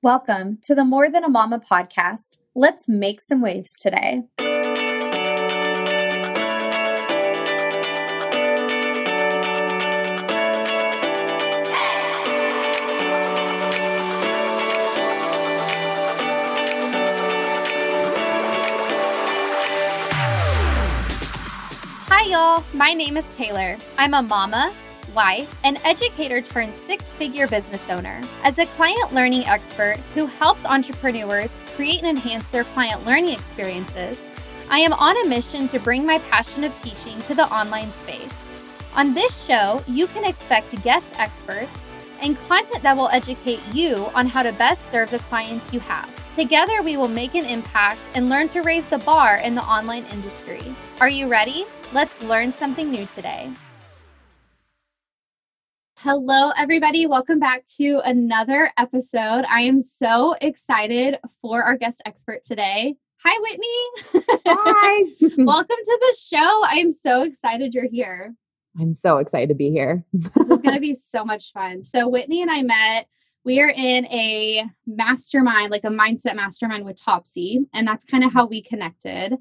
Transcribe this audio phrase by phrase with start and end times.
[0.00, 2.38] Welcome to the More Than a Mama podcast.
[2.54, 4.22] Let's make some waves today.
[22.06, 22.62] Hi, y'all.
[22.72, 23.76] My name is Taylor.
[23.98, 24.72] I'm a mama,
[25.14, 28.20] wife, an educator turned six figure business owner.
[28.44, 34.22] As a client learning expert who helps entrepreneurs create and enhance their client learning experiences,
[34.70, 38.46] I am on a mission to bring my passion of teaching to the online space.
[38.96, 41.84] On this show, you can expect guest experts
[42.20, 46.08] and content that will educate you on how to best serve the clients you have.
[46.34, 50.04] Together, we will make an impact and learn to raise the bar in the online
[50.12, 50.62] industry.
[51.00, 51.64] Are you ready?
[51.92, 53.50] Let's learn something new today.
[56.02, 57.08] Hello, everybody.
[57.08, 59.44] Welcome back to another episode.
[59.50, 62.94] I am so excited for our guest expert today.
[63.24, 64.44] Hi, Whitney.
[64.46, 65.02] Hi.
[65.44, 66.62] Welcome to the show.
[66.64, 68.32] I am so excited you're here.
[68.78, 70.04] I'm so excited to be here.
[70.12, 71.82] this is going to be so much fun.
[71.82, 73.08] So, Whitney and I met.
[73.44, 78.32] We are in a mastermind, like a mindset mastermind with Topsy, and that's kind of
[78.32, 79.34] how we connected.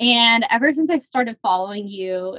[0.00, 2.38] And ever since I've started following you,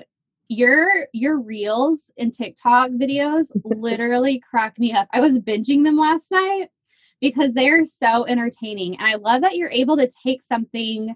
[0.52, 5.08] your your reels and TikTok videos literally crack me up.
[5.14, 6.68] I was binging them last night
[7.22, 8.98] because they're so entertaining.
[8.98, 11.16] And I love that you're able to take something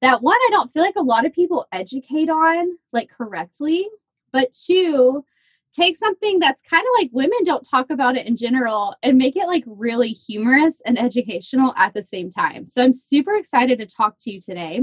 [0.00, 3.86] that one, I don't feel like a lot of people educate on like correctly,
[4.32, 5.24] but two,
[5.72, 9.36] take something that's kind of like women don't talk about it in general and make
[9.36, 12.68] it like really humorous and educational at the same time.
[12.68, 14.80] So I'm super excited to talk to you today.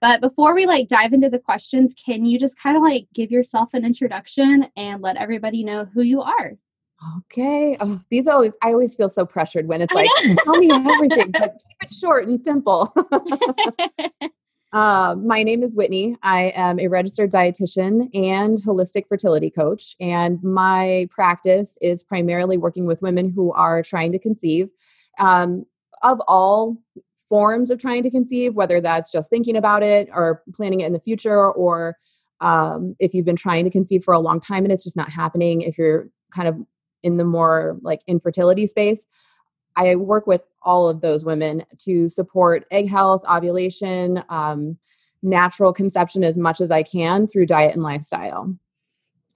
[0.00, 3.30] But before we like dive into the questions, can you just kind of like give
[3.30, 6.52] yourself an introduction and let everybody know who you are?
[7.18, 7.76] Okay.
[7.80, 10.08] Oh, these always I always feel so pressured when it's like
[10.44, 12.92] tell me everything, but keep it short and simple.
[14.72, 16.16] uh, my name is Whitney.
[16.22, 22.86] I am a registered dietitian and holistic fertility coach, and my practice is primarily working
[22.86, 24.68] with women who are trying to conceive.
[25.18, 25.66] Um,
[26.02, 26.76] of all
[27.28, 30.92] forms of trying to conceive, whether that's just thinking about it or planning it in
[30.92, 31.96] the future, or
[32.40, 35.10] um, if you've been trying to conceive for a long time and it's just not
[35.10, 36.56] happening, if you're kind of
[37.02, 39.06] in the more like infertility space.
[39.76, 44.78] I work with all of those women to support egg health, ovulation, um,
[45.22, 48.54] natural conception as much as I can through diet and lifestyle.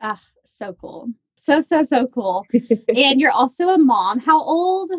[0.01, 1.09] Ah, so cool.
[1.37, 2.47] So, so, so cool.
[2.89, 4.19] and you're also a mom.
[4.19, 4.91] How old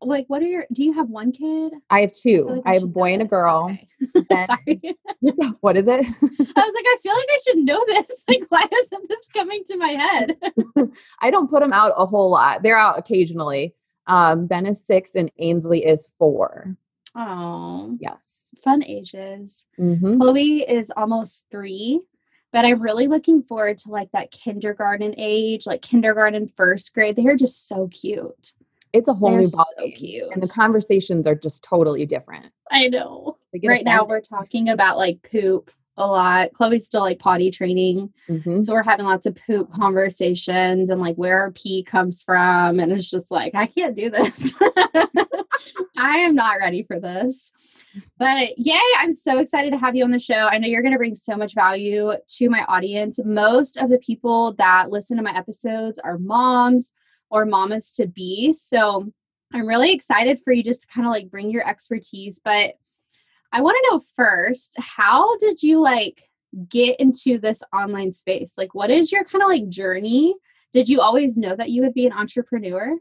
[0.00, 1.72] like what are your do you have one kid?
[1.90, 2.46] I have two.
[2.48, 3.76] i, like I have a boy and a girl.
[4.16, 4.46] Okay.
[4.46, 4.98] sorry.
[5.60, 6.00] What is it?
[6.00, 8.24] I was like i feel like i should know this.
[8.28, 10.36] Like why isn't this coming to my head?
[11.20, 12.62] I don't put them out a whole lot.
[12.62, 13.74] They're out occasionally.
[14.06, 16.76] Um ben is six and ainsley is four.
[17.14, 18.44] Oh yes.
[18.62, 19.66] Fun ages.
[19.78, 20.18] Mm-hmm.
[20.18, 22.00] chloe is almost three
[22.52, 27.14] but I'm really looking forward to like that kindergarten age, like kindergarten first grade.
[27.14, 28.54] They are just so cute
[28.92, 30.28] it's a whole They're new ball so cute.
[30.32, 32.50] and the conversations are just totally different.
[32.70, 33.38] I know.
[33.64, 36.52] Right now we're talking about like poop a lot.
[36.52, 38.62] Chloe's still like potty training mm-hmm.
[38.62, 42.92] so we're having lots of poop conversations and like where our pee comes from and
[42.92, 44.54] it's just like i can't do this.
[45.98, 47.50] I am not ready for this.
[48.18, 50.48] But yay i'm so excited to have you on the show.
[50.48, 53.18] I know you're going to bring so much value to my audience.
[53.24, 56.92] Most of the people that listen to my episodes are moms
[57.30, 58.52] or mamas to be.
[58.52, 59.12] So
[59.52, 62.40] I'm really excited for you just to kind of like bring your expertise.
[62.44, 62.74] But
[63.52, 66.22] I want to know first, how did you like
[66.68, 68.54] get into this online space?
[68.56, 70.34] Like, what is your kind of like journey?
[70.72, 72.96] Did you always know that you would be an entrepreneur?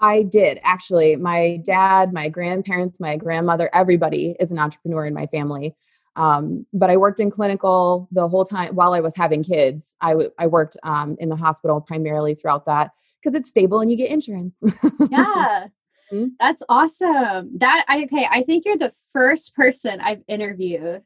[0.00, 1.16] I did actually.
[1.16, 5.74] My dad, my grandparents, my grandmother, everybody is an entrepreneur in my family.
[6.16, 9.96] Um, but I worked in clinical the whole time while I was having kids.
[10.00, 12.92] I, w- I worked um, in the hospital primarily throughout that
[13.24, 14.54] because it's stable and you get insurance.
[15.10, 15.66] yeah.
[16.12, 16.26] Mm-hmm.
[16.38, 17.58] That's awesome.
[17.58, 21.02] That I okay, I think you're the first person I've interviewed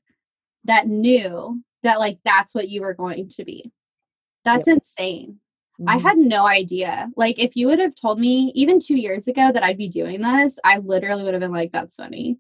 [0.65, 3.71] that knew that like that's what you were going to be.
[4.45, 4.79] That's yep.
[4.79, 5.39] insane.
[5.81, 5.89] Mm-hmm.
[5.89, 7.11] I had no idea.
[7.17, 10.21] Like if you would have told me even 2 years ago that I'd be doing
[10.21, 12.39] this, I literally would have been like that's funny.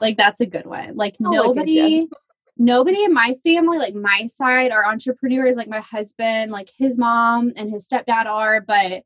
[0.00, 0.96] like that's a good one.
[0.96, 2.08] Like I'll nobody
[2.56, 5.56] nobody in my family, like my side, are entrepreneurs.
[5.56, 9.02] Like my husband, like his mom and his stepdad are, but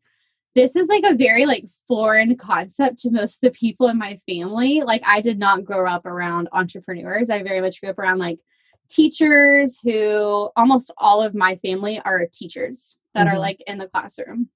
[0.55, 4.17] this is like a very like foreign concept to most of the people in my
[4.29, 4.81] family.
[4.81, 7.29] Like I did not grow up around entrepreneurs.
[7.29, 8.41] I very much grew up around like
[8.89, 13.37] teachers who almost all of my family are teachers that mm-hmm.
[13.37, 14.49] are like in the classroom.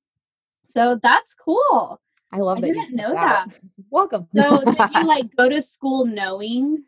[0.66, 2.00] So that's cool.
[2.32, 2.66] I love I that.
[2.68, 3.48] you didn't know that.
[3.90, 4.28] Welcome.
[4.34, 6.84] So did you like go to school knowing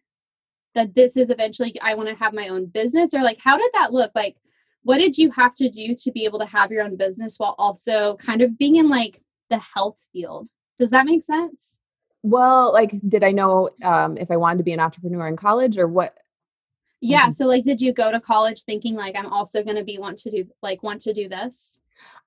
[0.74, 3.70] that this is eventually I want to have my own business or like how did
[3.74, 4.12] that look?
[4.14, 4.36] Like
[4.82, 7.54] what did you have to do to be able to have your own business while
[7.58, 10.48] also kind of being in like the health field?
[10.78, 11.76] Does that make sense?
[12.22, 15.76] well, like, did I know um, if I wanted to be an entrepreneur in college
[15.76, 16.16] or what?
[17.00, 17.26] Yeah.
[17.26, 17.32] Mhm.
[17.32, 20.30] So like did you go to college thinking like I'm also gonna be want to
[20.30, 21.80] do like want to do this?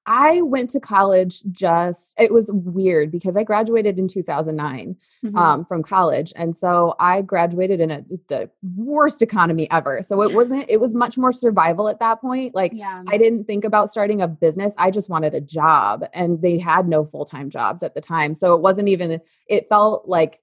[0.08, 4.96] I went to college just, it was weird because I graduated in 2009
[5.26, 5.36] Mhm.
[5.36, 6.32] um, from college.
[6.36, 10.04] And so I graduated in a, the worst economy ever.
[10.04, 12.54] So it wasn't, it was much more survival at that point.
[12.54, 13.02] Like, yeah.
[13.08, 14.76] I didn't think about starting a business.
[14.78, 18.36] I just wanted a job, and they had no full time jobs at the time.
[18.36, 20.40] So it wasn't even, it felt like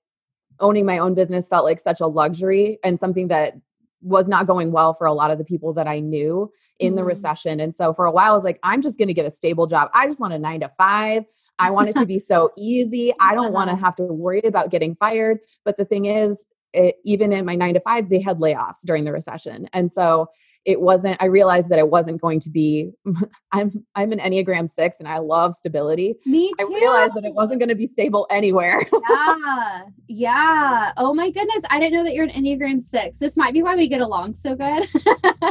[0.58, 3.56] owning my own business felt like such a luxury and something that
[4.02, 7.02] was not going well for a lot of the people that I knew in the
[7.02, 7.06] Mhm.
[7.06, 7.60] recession.
[7.60, 9.66] And so for a while, I was like, I'm just going to get a stable
[9.66, 9.90] job.
[9.94, 11.24] I just want a nine to five.
[11.58, 13.12] I want it to be so easy.
[13.20, 13.84] I don't want to Uh-huh.
[13.84, 15.38] have to worry about getting fired.
[15.64, 19.04] But the thing is, it, even in my nine to five, they had layoffs during
[19.04, 19.68] the recession.
[19.72, 20.28] And so
[20.64, 22.90] it wasn't, I realized that it wasn't going to be,
[23.52, 26.14] I'm, I'm an Enneagram six and I love stability.
[26.26, 26.66] Me too.
[26.66, 28.86] I realized that it wasn't going to be stable anywhere.
[29.10, 29.82] yeah.
[30.08, 30.92] Yeah.
[30.96, 31.64] Oh my goodness.
[31.70, 33.18] I didn't know that you're an Enneagram six.
[33.18, 34.86] This might be why we get along so good.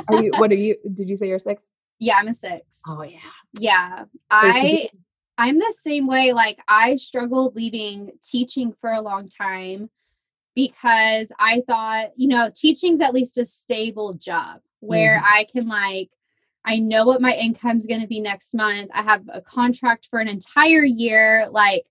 [0.08, 1.64] are you, what are you, did you say you're six?
[2.02, 2.82] yeah, I'm a six.
[2.88, 3.20] Oh, yeah.
[3.60, 4.06] Yeah.
[4.32, 4.90] I
[5.38, 6.34] I'm the same way.
[6.34, 9.90] Like I struggled leaving teaching for a long time
[10.56, 15.24] because I thought, you know, teaching's at least a stable job where Mhm.
[15.24, 16.12] I can like
[16.66, 18.92] I know what my income's going to be next month.
[18.94, 21.86] I have a contract for an entire year like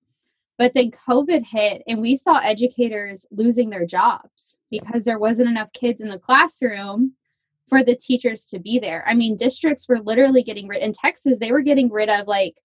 [0.58, 5.72] but then COVID hit and we saw educators losing their jobs because there wasn't enough
[5.72, 7.14] kids in the classroom
[7.68, 9.04] for the teachers to be there.
[9.08, 12.60] I mean, districts were literally getting rid in Texas, they were getting rid of like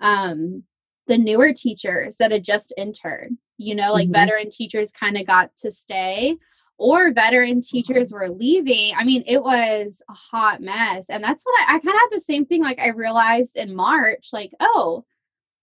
[0.00, 0.64] um
[1.06, 3.30] the newer teachers that had just entered.
[3.58, 4.12] You know, like Mhm.
[4.12, 6.36] veteran teachers kind of got to stay
[6.80, 8.16] or veteran teachers mm-hmm.
[8.16, 8.94] were leaving.
[8.96, 11.10] I mean, it was a hot mess.
[11.10, 12.62] And that's what I, I kind of had the same thing.
[12.62, 15.04] Like I realized in March, like, oh,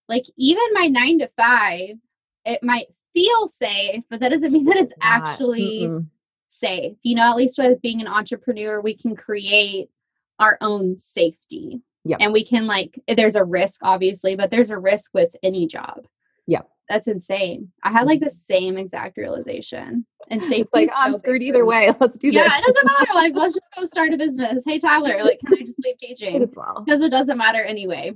[0.08, 1.96] like even my nine to five,
[2.44, 6.06] it might feel safe, but that doesn't mean that it's Not- actually mm-mm.
[6.48, 6.96] safe.
[7.02, 9.90] You know, at least with being an entrepreneur, we can create
[10.38, 11.80] our own safety.
[12.04, 12.18] Yep.
[12.20, 16.06] And we can like there's a risk obviously, but there's a risk with any job.
[16.48, 16.68] Yep.
[16.88, 17.70] That's insane.
[17.84, 20.06] I had like the same exact realization.
[20.28, 21.92] And safety It's like I'm so screwed either way.
[22.00, 22.52] Let's do Yeah, this.
[22.52, 23.14] Yeah, it doesn't matter.
[23.14, 24.64] Like, let's just go start a business.
[24.66, 26.42] Hey Tyler, like can I just leave teaching?
[26.42, 26.82] as well.
[26.84, 28.14] Because it doesn't matter anyway.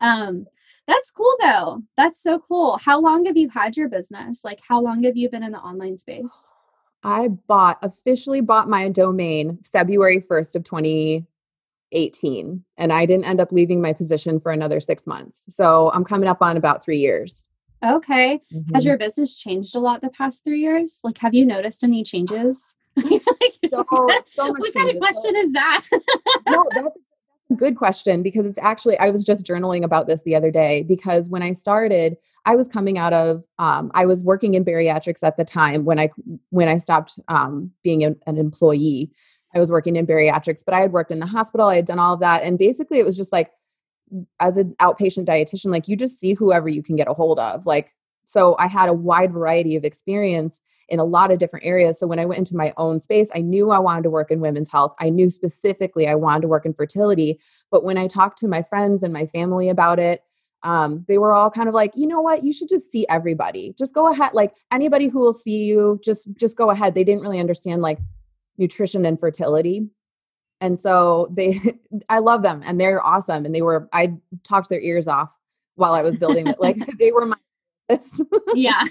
[0.00, 0.46] Um,
[0.86, 1.82] that's cool though.
[1.96, 2.78] That's so cool.
[2.78, 4.44] How long have you had your business?
[4.44, 6.50] Like how long have you been in the online space?
[7.04, 13.50] I bought officially bought my domain February 1st of 2018 and I didn't end up
[13.50, 15.44] leaving my position for another 6 months.
[15.48, 17.48] So I'm coming up on about 3 years.
[17.84, 18.40] Okay.
[18.74, 18.86] Has Mhm.
[18.86, 21.00] your business changed a lot the past three years?
[21.02, 22.74] Like, have you noticed any changes?
[22.96, 23.22] Like,
[23.70, 23.86] so,
[24.34, 24.94] so much what kind of.
[24.96, 25.84] So- question is that?
[26.48, 26.98] no, that's
[27.50, 30.82] a good question because it's actually I was just journaling about this the other day
[30.82, 35.22] because when I started, I was coming out of um, I was working in bariatrics
[35.22, 36.10] at the time when I
[36.50, 39.10] when I stopped um, being an, an employee.
[39.54, 41.68] I was working in bariatrics, but I had worked in the hospital.
[41.68, 43.50] I had done all of that, and basically it was just like
[44.40, 47.66] as an outpatient dietitian, like you just see whoever you can get a hold of.
[47.66, 47.92] Like
[48.24, 51.98] so, I had a wide variety of experience in a lot of different areas.
[51.98, 54.40] So when I went into my own space, I knew I wanted to work in
[54.40, 54.94] women's health.
[55.00, 57.40] I knew specifically I wanted to work in fertility.
[57.70, 60.22] But when I talked to my friends and my family about it,
[60.62, 63.74] um, they were all kind of like, you know what, you should just see everybody.
[63.78, 64.32] Just go ahead.
[64.34, 66.94] Like anybody who will see you, just just go ahead.
[66.94, 67.98] They didn't really understand like
[68.58, 69.88] nutrition and fertility.
[70.62, 71.60] And so they
[72.08, 73.44] I love them and they're awesome.
[73.44, 74.14] And they were I
[74.44, 75.30] talked their ears off
[75.74, 76.60] while I was building it.
[76.60, 77.36] Like they were my
[78.54, 78.84] yeah.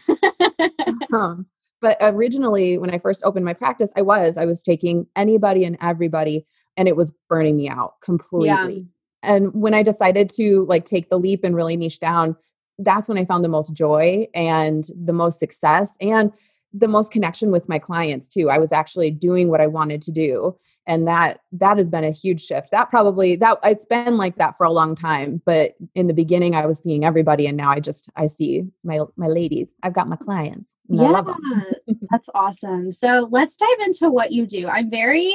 [1.13, 1.47] um,
[1.81, 5.77] but originally when i first opened my practice i was i was taking anybody and
[5.81, 6.45] everybody
[6.77, 8.85] and it was burning me out completely
[9.23, 12.35] and when i decided to like take the leap and really niche down
[12.79, 16.31] that's when i found the most joy and the most success and
[16.73, 20.11] the most connection with my clients too i was actually doing what i wanted to
[20.11, 20.55] do
[20.91, 24.57] and that that has been a huge shift that probably that it's been like that
[24.57, 27.79] for a long time but in the beginning i was seeing everybody and now i
[27.79, 31.41] just i see my my ladies i've got my clients and I love 'em.
[31.87, 31.93] Yeah.
[32.11, 32.91] That's awesome.
[32.91, 34.67] So let's dive into what you do.
[34.67, 35.33] I'm very,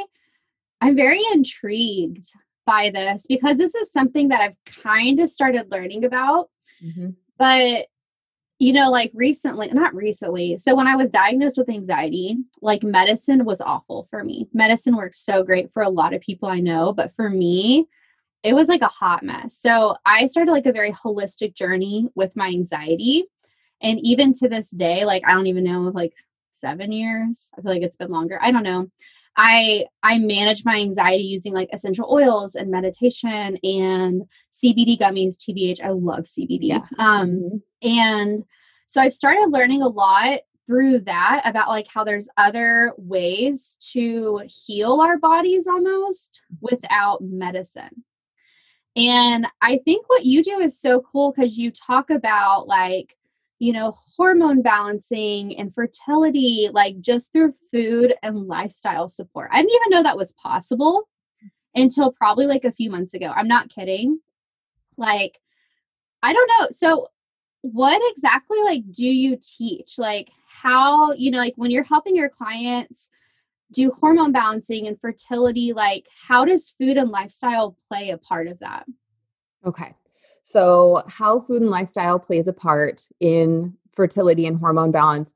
[0.83, 2.27] I'm very intrigued
[2.67, 6.51] by this because this is something that I've kind of started learning about.
[6.85, 7.15] Mhm.
[7.39, 7.87] but
[8.59, 13.45] you know like recently not recently so when i was diagnosed with anxiety like medicine
[13.45, 16.93] was awful for me medicine works so great for a lot of people i know
[16.93, 17.87] but for me
[18.43, 22.37] it was like a hot mess so i started like a very holistic journey with
[22.37, 23.25] my anxiety
[23.83, 26.15] And even to this day, like I don't even know, like
[26.53, 27.51] seven years.
[27.57, 28.39] I feel like it's been longer.
[28.41, 28.89] I don't know.
[29.37, 35.83] I I manage my anxiety using like essential oils and meditation and CBD gummies, TBH.
[35.83, 36.59] I love CBD.
[36.62, 36.87] Yes.
[36.99, 37.57] Um mm-hmm.
[37.83, 38.43] and
[38.87, 44.43] so I've started learning a lot through that about like how there's other ways to
[44.47, 48.05] heal our bodies almost without medicine.
[48.97, 53.14] And I think what you do is so cool because you talk about like,
[53.59, 59.49] you know, hormone balancing and fertility, like just through food and lifestyle support.
[59.53, 61.09] I didn't even know that was possible
[61.75, 63.33] until probably like a few months ago.
[63.35, 64.21] I'm not kidding.
[64.97, 65.39] Like,
[66.23, 66.69] I don't know.
[66.71, 67.09] So,
[67.63, 69.95] what exactly like do you teach?
[69.99, 73.09] Like, how, you know, like when you're helping your clients
[73.73, 78.59] do hormone balancing and fertility, like how does food and lifestyle play a part of
[78.61, 78.87] that?
[79.65, 79.95] Okay.
[80.49, 85.35] So, how food and lifestyle plays a part in fertility and hormone balance,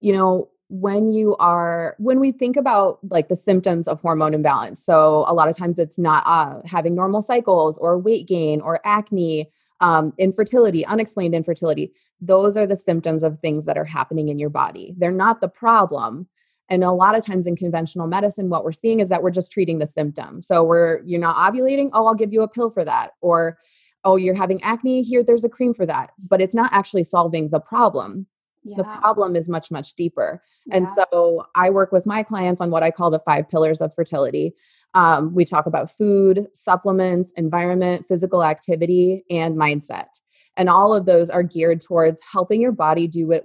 [0.00, 4.84] you know, when you are when we think about like the symptoms of hormone imbalance
[4.84, 8.80] so a lot of times it's not uh, having normal cycles or weight gain or
[8.84, 9.48] acne
[9.80, 11.92] um, infertility, unexplained infertility.
[12.20, 14.94] Those are the symptoms of things that are happening in your body.
[14.96, 16.28] They're not the problem.
[16.68, 19.52] And a lot of times in conventional medicine, what we're seeing is that we're just
[19.52, 20.42] treating the symptom.
[20.42, 21.90] So we're, you're not ovulating.
[21.92, 23.12] Oh, I'll give you a pill for that.
[23.20, 23.58] Or,
[24.06, 25.02] oh, you're having acne.
[25.02, 26.12] Here, there's a cream for that.
[26.30, 28.26] But it's not actually solving the problem.
[28.64, 28.78] Yeah.
[28.78, 30.42] The problem is much, much deeper.
[30.66, 30.76] Yeah.
[30.78, 33.94] And so I work with my clients on what I call the five pillars of
[33.94, 34.54] fertility.
[34.94, 40.08] Um, we talk about food, supplements, environment, physical activity, and mindset.
[40.56, 43.44] And all of those are geared towards helping your body do what,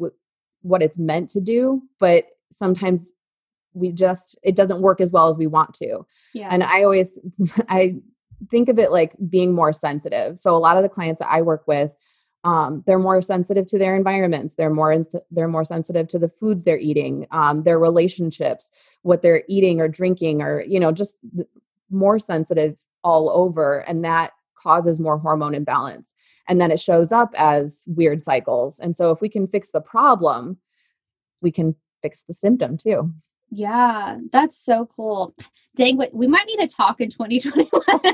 [0.62, 3.12] what it's meant to do, but sometimes
[3.74, 6.06] we just it doesn't work as well as we want to.
[6.34, 6.50] Yeah.
[6.51, 7.18] And I always
[7.70, 7.96] I
[8.50, 10.39] think of it like being more sensitive.
[10.39, 11.95] So a lot of the clients that I work with
[12.43, 14.55] um, they're more sensitive to their environments.
[14.55, 18.71] They're more ins- they're more sensitive to the foods they're eating um, their relationships
[19.03, 21.17] what they're eating or drinking or you know just
[21.89, 26.13] more sensitive all over and that causes more hormone imbalance.
[26.48, 28.79] And then it shows up as weird cycles.
[28.79, 30.57] And so if we can fix the problem
[31.41, 33.13] we can fix the symptom too
[33.51, 35.36] yeah that's so cool
[35.75, 37.70] dang we might need to talk in 2021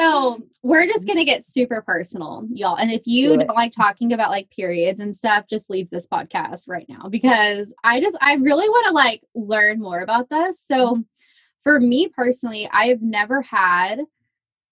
[0.00, 2.76] so we're just gonna get super personal, y'all.
[2.76, 6.06] And if you Do not like talking about like periods and stuff, just leave this
[6.06, 10.62] podcast right now because I just I really want to like learn more about this.
[10.64, 11.00] So mm-hmm.
[11.62, 14.00] for me personally, I've never had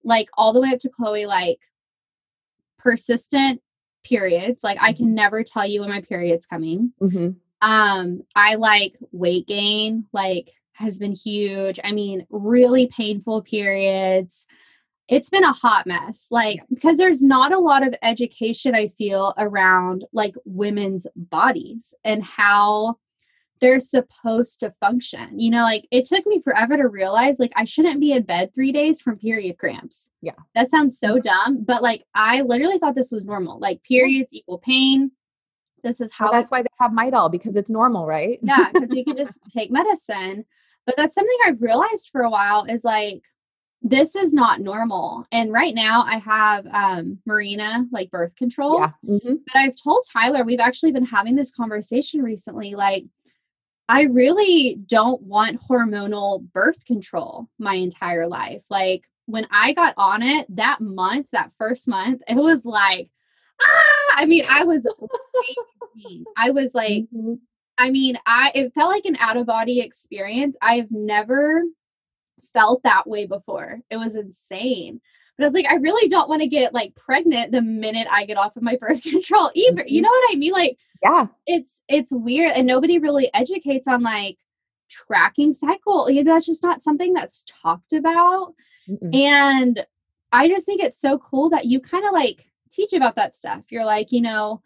[0.04, 1.60] like all the way up to Chloe like
[2.78, 3.60] persistent
[4.04, 4.62] periods.
[4.62, 5.14] Like I can mm-hmm.
[5.14, 6.92] never tell you when my period's coming.
[7.02, 7.30] Mm-hmm.
[7.60, 11.80] Um, I like weight gain, like has been huge.
[11.82, 14.46] I mean, really painful periods.
[15.08, 19.32] It's been a hot mess like because there's not a lot of education i feel
[19.38, 22.98] around like women's bodies and how
[23.60, 25.40] they're supposed to function.
[25.40, 28.54] You know like it took me forever to realize like i shouldn't be in bed
[28.54, 30.10] three days from period cramps.
[30.20, 30.32] Yeah.
[30.54, 34.58] That sounds so dumb but like i literally thought this was normal like periods equal
[34.58, 35.10] pain
[35.82, 38.94] this is how well, that's why they have midol because it's normal right yeah because
[38.94, 40.44] you can just take medicine
[40.86, 43.22] but that's something i've realized for a while is like
[43.82, 45.26] this is not normal.
[45.30, 48.80] And right now I have um Mirena like birth control.
[48.80, 48.92] Yeah.
[49.06, 49.34] Mm-hmm.
[49.46, 52.74] But I've told Tyler, we've actually been having this conversation recently.
[52.74, 53.04] Like,
[53.88, 58.64] I really don't want hormonal birth control my entire life.
[58.68, 63.10] Like when I got on it that month, that first month, it was like,
[63.60, 64.86] ah, I mean, I was
[66.36, 67.34] I was like, mm-hmm.
[67.76, 70.56] I mean, I it felt like an out of body experience.
[70.60, 71.62] I've never
[72.52, 73.80] felt that way before.
[73.90, 75.00] It was insane.
[75.36, 78.24] But I was like, I really don't want to get like pregnant the minute I
[78.24, 79.84] get off of my birth control either.
[79.86, 80.02] You mm-hmm.
[80.02, 80.52] know what I mean?
[80.52, 84.38] Like, yeah, it's it's weird, and nobody really educates on like
[84.90, 86.10] tracking cycle.
[86.10, 88.54] You know, that's just not something that's talked about.
[88.88, 89.14] Mm-mm.
[89.14, 89.86] And
[90.32, 93.64] I just think it's so cool that you kind of like teach about that stuff.
[93.70, 94.62] You're like, you know,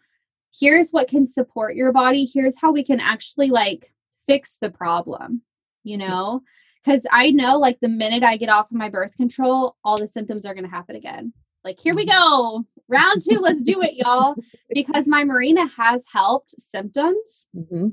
[0.57, 2.29] here's what can support your body.
[2.31, 3.93] Here's how we can actually like
[4.25, 5.41] fix the problem.
[5.83, 6.43] You know
[6.83, 10.07] because I know like the minute I get off of my birth control, all the
[10.07, 11.33] symptoms are going to happen again.
[11.63, 12.17] Like, here we mm-hmm.
[12.17, 12.65] go.
[12.89, 14.35] Round two, let's do it, y'all.
[14.69, 17.47] Because my Mirena has helped symptoms.
[17.55, 17.89] Mm-hmm.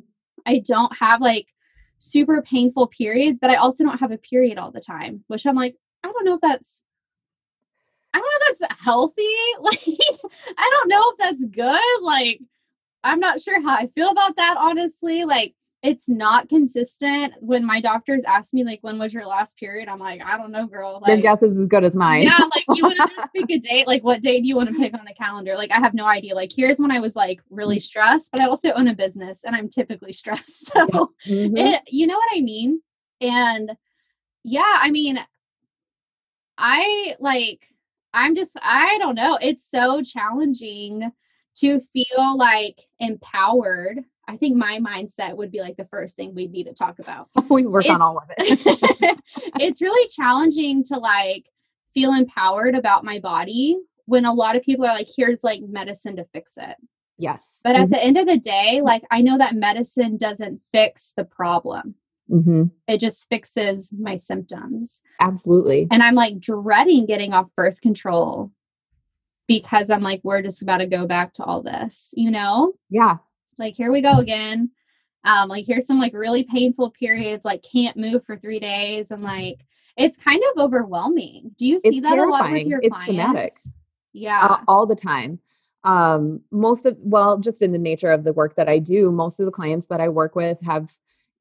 [0.46, 1.48] I don't have like
[1.98, 5.56] super painful periods, but I also don't have a period all the time, which I'm
[5.56, 6.82] like, I don't know if that's
[8.12, 9.22] I don't know if that's healthy.
[9.60, 9.78] Like,
[10.58, 12.02] I don't know if that's good.
[12.02, 12.40] Like,
[13.04, 15.24] I'm not sure how I feel about that, honestly.
[15.24, 17.34] Like, it's not consistent.
[17.40, 20.50] When my doctors ask me like when was your last period, I'm like, I don't
[20.52, 20.98] know, girl.
[21.00, 22.22] Like, Your guess is as good as mine.
[22.24, 23.86] yeah, like you want to just pick a date.
[23.86, 25.54] Like, what day do you want to pick on the calendar?
[25.56, 26.34] Like, I have no idea.
[26.34, 27.82] Like, here's when I was like really Mm.
[27.82, 30.66] stressed, but I also own a business and I'm typically stressed.
[30.66, 30.86] So,
[31.26, 31.52] Mhm.
[31.56, 32.82] it, you know what I mean?
[33.22, 33.72] And
[34.44, 35.18] yeah, I mean,
[36.58, 37.64] I like,
[38.12, 39.38] I'm just, I don't know.
[39.40, 41.10] It's so challenging
[41.56, 44.04] to feel like empowered.
[44.28, 47.28] I think my mindset would be like the first thing we need to talk about
[47.48, 49.18] we work on all of it.
[49.60, 51.48] it's really challenging to like
[51.92, 53.76] feel empowered about my body
[54.06, 56.76] when a lot of people are like here's like medicine to fix it
[57.16, 57.60] yes.
[57.62, 57.92] but at mm-hmm.
[57.92, 61.94] the end of the day like i know that medicine doesn't fix the problem
[62.30, 65.86] hmm it just fixes my symptoms Absolutely.
[65.90, 68.50] and i'm like dreading getting off birth control
[69.48, 73.16] because i'm like we're just about to go back to all this you know Yeah.
[73.58, 74.70] like here we go again
[75.24, 79.22] um like here's some like really painful periods like can't move for three days and
[79.22, 79.60] like
[79.96, 82.68] it's kind of overwhelming do you see It's that a lot with terrifying.
[82.70, 83.52] your It's clients traumatic.
[84.12, 85.40] yeah uh, all the time.
[85.82, 89.40] Um, most of, well, just in the nature of the work that I do, most
[89.40, 90.92] of the clients that I work with have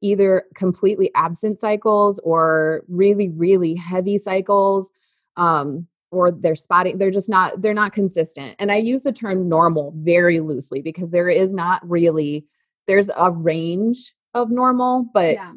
[0.02, 4.92] either completely absent cycles or really, really heavy cycles.
[5.36, 8.56] Um, or they're spotting, they're just not, they're not consistent.
[8.58, 12.46] And I use the term normal very loosely because there is not really,
[12.88, 15.52] there's a range of normal, but yeah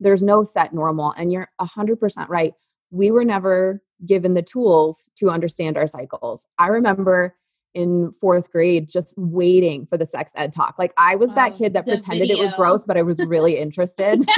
[0.00, 2.54] there's no set normal and you're 100% right
[2.90, 7.34] we were never given the tools to understand our cycles i remember
[7.74, 10.76] in fourth grade just waiting for the sex ed talk.
[10.78, 13.56] Like i was that Oh, kid that pretended it was gross but i was really
[13.58, 14.24] interested.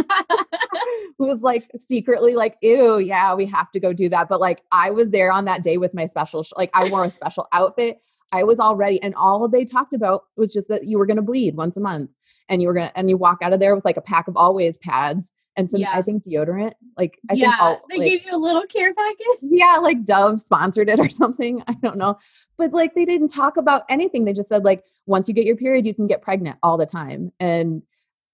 [1.19, 4.29] Was like secretly like ew yeah we have to go do that.
[4.29, 7.05] But like i was there on that day with my special sh- like i wore
[7.05, 7.99] a special outfit.
[8.33, 11.17] I was all ready and all they talked about was just that you were going
[11.17, 12.11] to bleed once a month
[12.49, 14.29] and you were going to and you walk out of there with like a pack
[14.29, 15.91] of always pads and some Yeah.
[15.93, 18.95] i think deodorant like i yeah think all, they like, gave you a little care
[18.95, 19.27] package?
[19.43, 22.19] Yeah like dove sponsored it or something i don't know
[22.57, 25.57] but like they didn't talk about anything they just said like once you get your
[25.57, 27.83] period you can get pregnant all the time and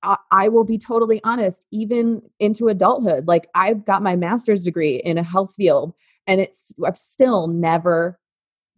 [0.03, 4.97] I, I will be totally honest even into adulthood like i've got my master's degree
[4.97, 5.95] in a health field
[6.27, 8.19] and it's i've still never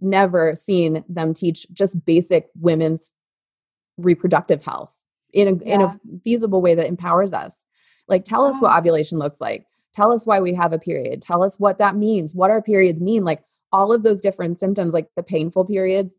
[0.01, 3.13] never seen them teach just basic women's
[3.97, 7.65] reproductive health in a in a feasible way that empowers us
[8.09, 8.79] like tell us what uh-huh.
[8.79, 9.67] ovulation looks like.
[9.95, 11.23] Tell us why we have a period.
[11.23, 12.35] Tell us what that means.
[12.35, 13.25] What our periods mean.
[13.25, 13.43] Like
[13.73, 16.15] all of those different symptoms like the painful periods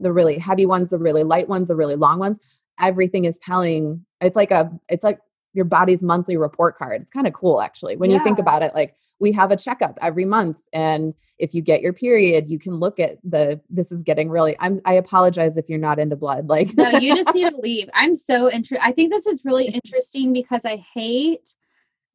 [0.00, 2.38] the really heavy ones the really light ones the really long ones
[2.80, 5.20] everything is telling it's like a it's like
[5.52, 7.00] your body's monthly report card.
[7.02, 7.96] It's kind of cool actually.
[7.96, 11.62] When you think about it like we have a checkup every month and if you
[11.62, 15.56] get your period you can look at the this is getting really i'm i apologize
[15.56, 17.88] if you're not into blood like no you just need to leave.
[17.94, 21.54] I'm so interested i think this is really interesting because i hate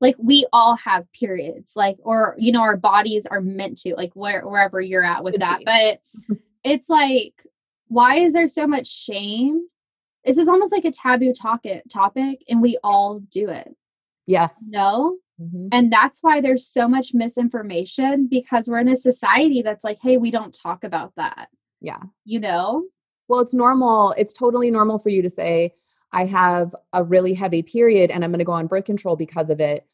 [0.01, 4.11] like we all have periods like or you know our bodies are meant to like
[4.13, 5.61] where, wherever you're at with that.
[5.63, 6.01] but
[6.63, 7.33] it's like
[7.87, 9.67] why is there so much shame
[10.25, 13.75] this is almost like a taboo topic topic and we all do it
[14.25, 15.67] yes no Mhm.
[15.73, 20.15] and that's why there's so much misinformation because we're in a society that's like hey
[20.15, 21.49] we don't talk about that
[21.81, 22.85] yeah you know
[23.27, 24.13] Well, it's normal.
[24.17, 25.73] It's totally normal for you to say,
[26.11, 29.49] I have a really heavy period and I'm going to go on birth control because
[29.49, 29.85] of it,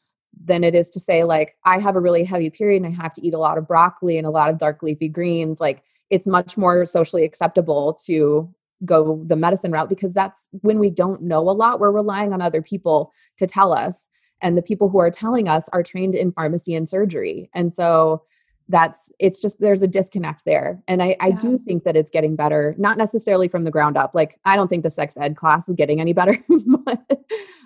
[0.44, 3.14] than it is to say, like, I have a really heavy period and I have
[3.14, 5.60] to eat a lot of broccoli and a lot of dark leafy greens.
[5.60, 8.52] Like, it's much more socially acceptable to
[8.84, 11.80] go the medicine route because that's when we don't know a lot.
[11.80, 14.08] We're relying on other people to tell us.
[14.40, 17.48] And the people who are telling us are trained in pharmacy and surgery.
[17.54, 18.22] And so,
[18.68, 21.36] that's it's just there's a disconnect there and i i Yeah.
[21.36, 24.68] do think that it's getting better not necessarily from the ground up like i don't
[24.68, 26.38] think the sex ed class is getting any better
[26.86, 27.20] but,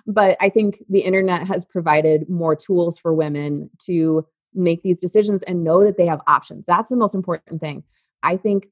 [0.07, 4.25] but i think the internet has provided more tools for women to
[4.55, 7.83] make these decisions and know that they have options that's the most important thing
[8.23, 8.67] i think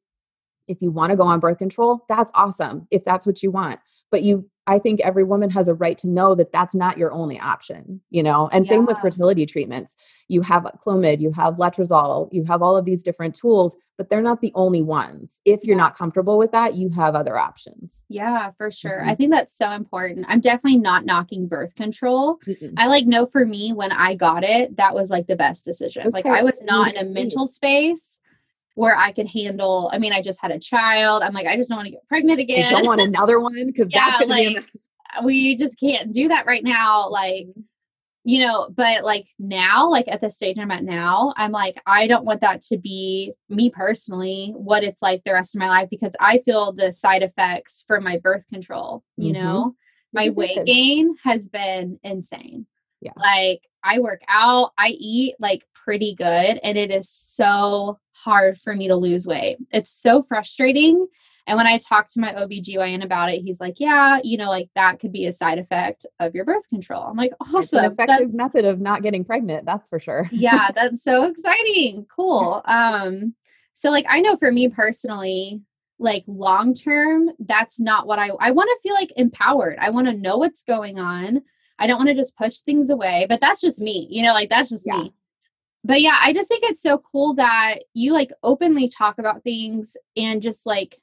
[0.67, 3.79] if you want to go on birth control that's awesome if that's what you want
[4.11, 7.11] but you i think every woman has a right to know that that's not your
[7.11, 9.95] only option you know and same with fertility treatments
[10.27, 14.21] you have clomid you have letrozole you have all of these different tools but they're
[14.21, 15.83] not the only ones if you're Yeah.
[15.83, 19.01] not comfortable with that you have other options Yeah, for sure.
[19.01, 19.07] Mhm.
[19.09, 20.25] I think that's so important.
[20.27, 22.37] I'm definitely not knocking birth control.
[22.45, 22.73] Mm-mm.
[22.77, 26.09] I like know for me when I got it, that was like the best decision.
[26.11, 28.19] Like I was not in a mental space
[28.75, 29.89] where I could handle.
[29.93, 31.23] I mean, I just had a child.
[31.23, 32.69] I'm like, I just don't want to get pregnant i again.
[32.69, 34.65] don't want another one because Yeah, that's gonna be a like,
[35.23, 37.09] we just can't do that right now.
[37.09, 37.47] Like,
[38.25, 42.07] you know, but like now, like at the stage I'm at now, I'm like, I
[42.07, 45.89] don't want that to be me personally, what it's like the rest of my life
[45.89, 49.33] because I feel the side effects from my birth control, you Mhm.
[49.35, 49.75] know,
[50.11, 52.65] My weight gain has been insane.
[53.01, 53.11] Yeah.
[53.15, 58.75] Like I work out, I eat like pretty good, and it is so hard for
[58.75, 59.57] me to lose weight.
[59.71, 61.07] It's so frustrating.
[61.47, 64.69] And when I talk to my OBGYN about it, he's like, Yeah, you know, like
[64.75, 67.03] that could be a side effect of your birth control.
[67.03, 67.91] I'm like, It's an Awesome.
[67.93, 70.27] effective That's, method of not getting pregnant, that's for sure.
[70.31, 72.07] yeah, that's so exciting.
[72.13, 72.61] Cool.
[72.65, 73.35] Um,
[73.75, 75.61] so like I know for me personally,
[75.99, 79.77] like long term, that's not what I I want to feel like empowered.
[79.79, 81.41] I want to know what's going on.
[81.79, 84.07] I don't want to just push things away, but that's just me.
[84.09, 84.97] You know, like that's just Yeah.
[84.97, 85.13] me.
[85.83, 89.95] But yeah, I just think it's so cool that you like openly talk about things
[90.17, 90.99] and just like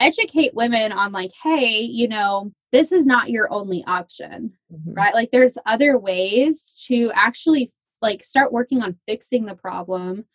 [0.00, 4.96] educate women on like, hey, you know, this is not your only option Mhm.
[4.96, 5.14] right?
[5.14, 10.26] Like there's other ways to actually like start working on fixing the problem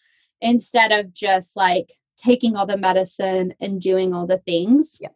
[0.41, 4.99] instead of just like taking all the medicine and doing all the things.
[5.01, 5.09] Yeah.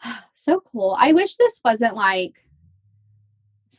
[0.34, 0.96] so cool.
[0.98, 2.44] I wish this wasn't like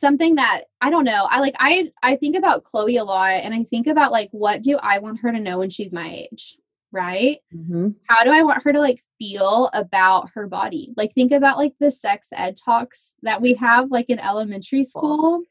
[0.00, 1.26] something that I don't know.
[1.30, 4.62] I like I I think about Chloe a lot and I think about like what
[4.62, 6.56] do I want her to know when she's my age,
[6.90, 7.38] right?
[7.54, 7.94] Mhm.
[8.08, 10.92] how do I want her to like feel about her body?
[10.96, 15.42] Like think about like the sex ed talks that we have like in elementary school.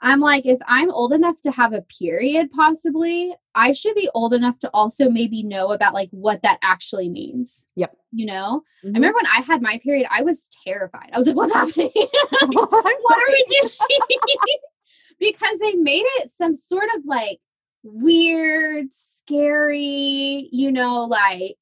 [0.00, 4.32] I'm like if I'm old enough to have a period possibly, I should be old
[4.32, 7.66] enough to also maybe know about like what that actually means.
[7.76, 7.96] Yep.
[8.12, 8.62] You know?
[8.84, 8.90] Mhm.
[8.90, 11.10] I remember when I had my period, I was terrified.
[11.12, 11.90] I was like what's happening?
[11.94, 12.72] what
[13.18, 13.70] are we doing?
[15.20, 17.40] because they made it some sort of like
[17.82, 21.56] weird, scary, you know, like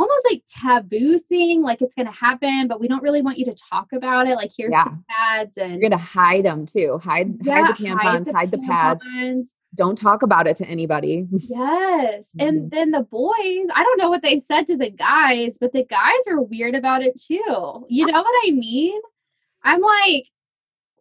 [0.00, 1.62] almost like taboo thing.
[1.62, 4.36] Like it's going to happen, but we don't really want you to talk about it.
[4.36, 4.84] Like here's Yeah.
[4.84, 6.98] some pads and You're gonna hide them too.
[7.02, 9.04] Hide Yeah, hide the tampons, hide the, pads.
[9.06, 9.46] tampons.
[9.74, 11.26] Don't talk about it to anybody.
[11.32, 12.30] Yes.
[12.38, 12.48] Mhm.
[12.48, 15.84] And then the boys, I don't know what they said to the guys, but the
[15.84, 17.84] guys are weird about it too.
[17.88, 18.98] You know what I mean?
[19.62, 20.24] I'm like,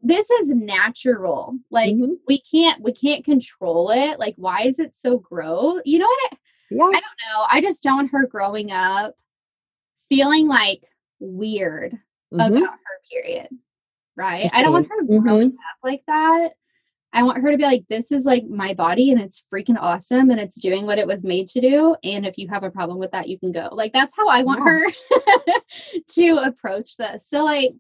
[0.02, 1.58] this is natural.
[1.72, 2.18] Like Mhm.
[2.28, 4.20] we can't we can't control it.
[4.20, 5.82] Like why is it so gross?
[5.86, 6.38] You know what I
[6.70, 6.84] Yeah.
[6.86, 7.46] I don't know.
[7.50, 9.16] I just don't want her growing up
[10.10, 10.84] feeling like
[11.20, 11.94] weird
[12.34, 12.58] Mhm.
[12.58, 13.50] about her period.
[14.16, 14.50] Right?
[14.54, 15.56] I don't want her growing Mhm.
[15.56, 16.54] up like that.
[17.14, 20.30] I want her to be like, this is like my body and it's freaking awesome
[20.30, 21.96] and it's doing what it was made to do.
[22.04, 23.70] And if you have a problem with that, you can go.
[23.72, 24.66] Like, that's how I want Yeah.
[24.66, 24.86] her
[26.16, 27.28] to approach this.
[27.28, 27.72] So, like,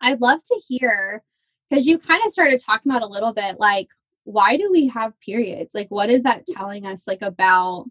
[0.00, 1.22] I'd love to hear
[1.70, 3.88] because you kind of started talking about a little bit like,
[4.24, 5.74] why do we have periods?
[5.74, 7.86] Like, what is that telling us, like, about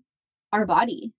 [0.55, 1.13] our body?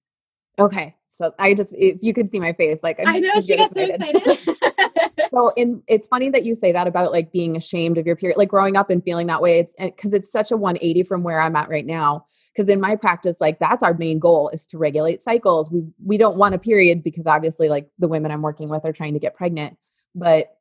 [0.58, 0.96] Okay.
[1.08, 3.72] So I just if you could see my face, like I'm I know she got
[3.72, 4.38] so excited.
[5.30, 8.38] so in it's funny that you say that about like being ashamed of your period
[8.38, 11.40] like growing up and feeling that way it's because it's such a 180 from where
[11.40, 14.78] i'm at right now because in my practice like that's our main goal is to
[14.78, 18.68] regulate cycles we we don't want a period because obviously like the women i'm working
[18.68, 19.76] with are trying to get pregnant
[20.14, 20.56] but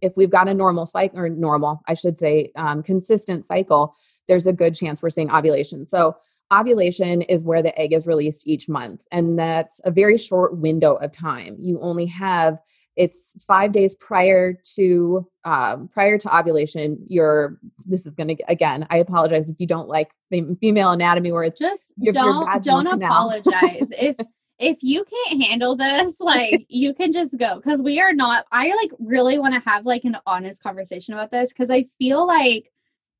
[0.00, 3.94] if we've got a normal cycle or normal i should say um, consistent cycle
[4.26, 6.16] there's a good chance we're seeing ovulation so
[6.52, 10.94] ovulation is where the egg is released each month and that's a very short window
[10.94, 11.56] of time.
[11.60, 12.58] You only have
[12.96, 18.84] it's five days prior to um, prior to ovulation your this is going to again
[18.90, 23.92] i apologize if you don't like fem- female anatomy where it's just don't don't apologize.
[23.96, 24.16] If
[24.58, 28.74] if you can't handle this like you can just go because we are not i
[28.74, 32.72] like really want to have like an honest conversation about this because i feel like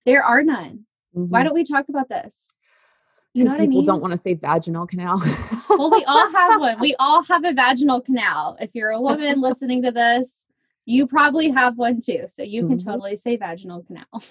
[0.07, 0.87] there are none.
[1.12, 1.45] Why Mhm.
[1.45, 2.55] don't we talk about this
[3.38, 5.20] you know what i people mean don't want to say vaginal canal
[5.70, 9.40] well we all have one we all have a vaginal canal if you're a woman
[9.40, 10.46] listening to this
[10.87, 12.85] you probably have one too so you can Mhm.
[12.85, 14.07] totally say vaginal canal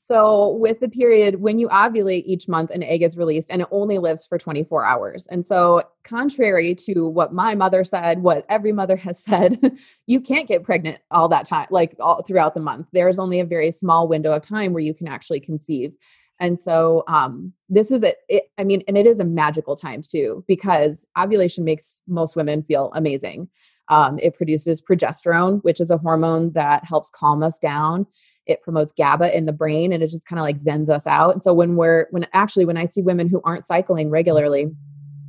[0.00, 3.68] So, with the period, when you ovulate each month, an egg is released and it
[3.70, 5.26] only lives for 24 hours.
[5.26, 9.60] And so, contrary to what my mother said, what every mother has said,
[10.06, 12.86] you can't get pregnant all that time, like all throughout the month.
[12.90, 15.92] There's only a very small window of time where you can actually conceive.
[16.40, 20.02] And so, um, this is a, it, I mean, and it is a magical time
[20.02, 23.48] too, because ovulation makes most women feel amazing.
[23.88, 28.06] Um, it produces progesterone, which is a hormone that helps calm us down
[28.48, 31.34] it promotes GABA in the brain and it just kind of like zens us out.
[31.34, 34.72] And so when we're when actually when I see women who aren't cycling regularly,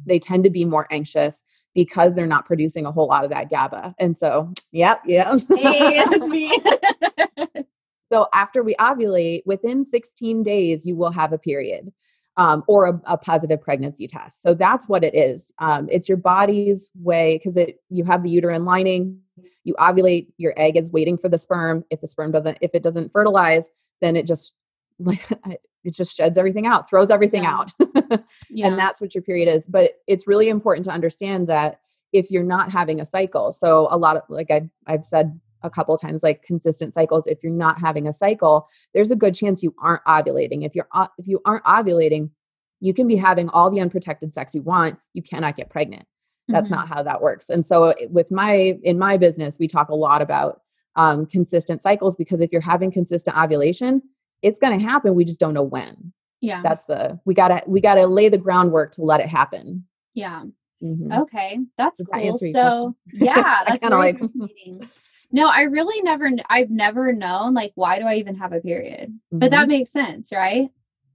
[0.05, 1.43] they tend to be more anxious
[1.75, 3.93] because they're not producing a whole lot of that GABA.
[3.99, 5.37] And so, yeah, yeah.
[5.55, 6.57] hey me
[8.11, 11.91] so after we ovulate, within 16 days, you will have a period.
[12.37, 14.41] Um, or a, a positive pregnancy test.
[14.41, 15.51] So that's what it is.
[15.59, 19.19] Um, it's your body's way because it you have the uterine lining.
[19.65, 20.27] You ovulate.
[20.37, 21.83] Your egg is waiting for the sperm.
[21.89, 23.69] If the sperm doesn't, if it doesn't fertilize,
[23.99, 24.53] then it just
[25.05, 27.57] it just sheds everything out, throws everything Yeah.
[27.57, 27.71] out.
[28.49, 31.79] yeah and that's what your period is but it's really important to understand that
[32.13, 35.69] if you're not having a cycle so a lot of like I've, I've said a
[35.69, 39.63] couple times like consistent cycles if you're not having a cycle there's a good chance
[39.63, 40.65] you aren't ovulating.
[40.65, 42.29] If you're if you aren't ovulating
[42.79, 46.05] you can be having all the unprotected sex you want you cannot get pregnant.
[46.47, 46.79] That's mm-hmm.
[46.79, 47.49] not how that works.
[47.49, 50.61] And so with my in my business we talk a lot about
[50.95, 54.01] um, consistent cycles because if you're having consistent ovulation
[54.41, 56.13] it's going to happen we just don't know when.
[56.41, 56.61] Yeah.
[56.63, 59.85] That's the we gotta we gotta lay the groundwork to let it happen.
[60.13, 60.43] Yeah.
[60.81, 61.11] Mm-hmm.
[61.11, 62.37] okay that's cool.
[62.37, 64.21] so yeah that's really like
[65.31, 69.09] no i really never i've never known like why do i even have a period
[69.09, 69.39] mm-hmm.
[69.39, 69.69] but that mm-hmm.
[69.69, 70.69] makes sense right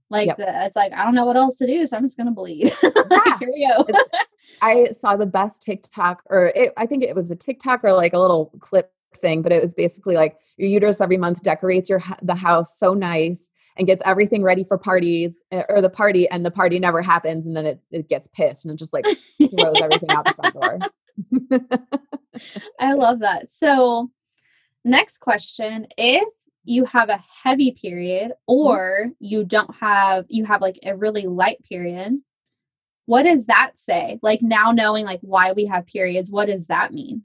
[0.09, 0.37] like yep.
[0.37, 2.73] the, it's like I don't know what else to do, so I'm just gonna bleed.
[2.83, 3.37] Yeah.
[3.39, 3.85] Here we go.
[4.61, 8.13] I saw the best TikTok, or it, I think it was a TikTok or like
[8.13, 12.03] a little clip thing, but it was basically like your uterus every month decorates your
[12.21, 16.45] the house so nice and gets everything ready for parties eh, or the party, and
[16.45, 19.81] the party never happens, and then it, it gets pissed and it just like throws
[19.81, 20.79] everything out the front door.
[22.79, 23.47] I love that.
[23.47, 24.11] So,
[24.83, 26.27] next question: If
[26.65, 28.33] you have a heavy period mm-hmm.
[28.47, 32.17] or you don't have you have like a really light period
[33.05, 36.93] what does that say like now knowing like why we have periods what does that
[36.93, 37.21] mean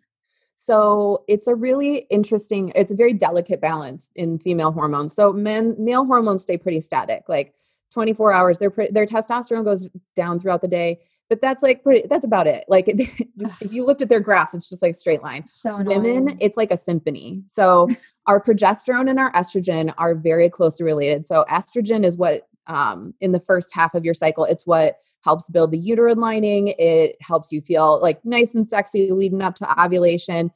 [0.56, 5.74] so it's a really interesting it's a very delicate balance in female hormones so men
[5.78, 7.54] male hormones stay pretty static like
[7.92, 12.24] 24 hours their their testosterone goes down throughout the day but that's like pretty that's
[12.24, 12.64] about it.
[12.68, 15.46] Like if you looked at their graphs it's just like straight line.
[15.50, 16.02] So annoying.
[16.02, 17.44] women it's like a symphony.
[17.46, 17.88] So
[18.26, 21.26] our progesterone and our estrogen are very closely related.
[21.26, 25.48] So estrogen is what um, in the first half of your cycle it's what helps
[25.48, 26.74] build the uterine lining.
[26.78, 30.50] It helps you feel like nice and sexy leading up to ovulation.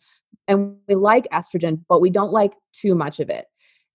[0.48, 3.46] And we like estrogen but we don't like too much of it.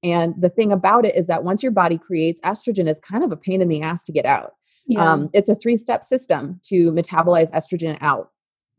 [0.01, 3.33] And the thing about it is that once your body creates estrogen it's kind of
[3.33, 4.53] a pain in the ass to get out
[4.85, 5.11] yeah.
[5.11, 8.31] Um, it's a three step system to metabolize estrogen out.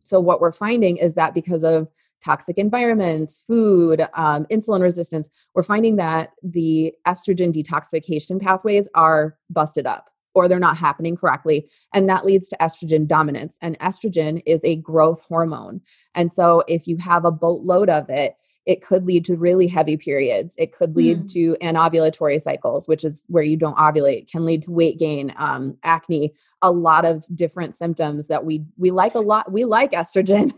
[0.04, 1.88] So, what we're finding is that because of
[2.24, 9.86] toxic environments, food, um, insulin resistance, we're finding that the estrogen detoxification pathways are busted
[9.86, 11.68] up or they're not happening correctly.
[11.94, 13.56] And that leads to estrogen dominance.
[13.62, 15.80] And estrogen is a growth hormone.
[16.14, 18.34] And so, if you have a boatload of it,
[18.66, 20.55] it could lead to really heavy periods.
[20.59, 21.33] It could lead mm.
[21.33, 25.77] to anovulatory cycles, which is where you don't ovulate, can lead to weight gain, um,
[25.83, 29.51] acne, a lot of different symptoms that we we like a lot.
[29.51, 30.53] We like estrogen,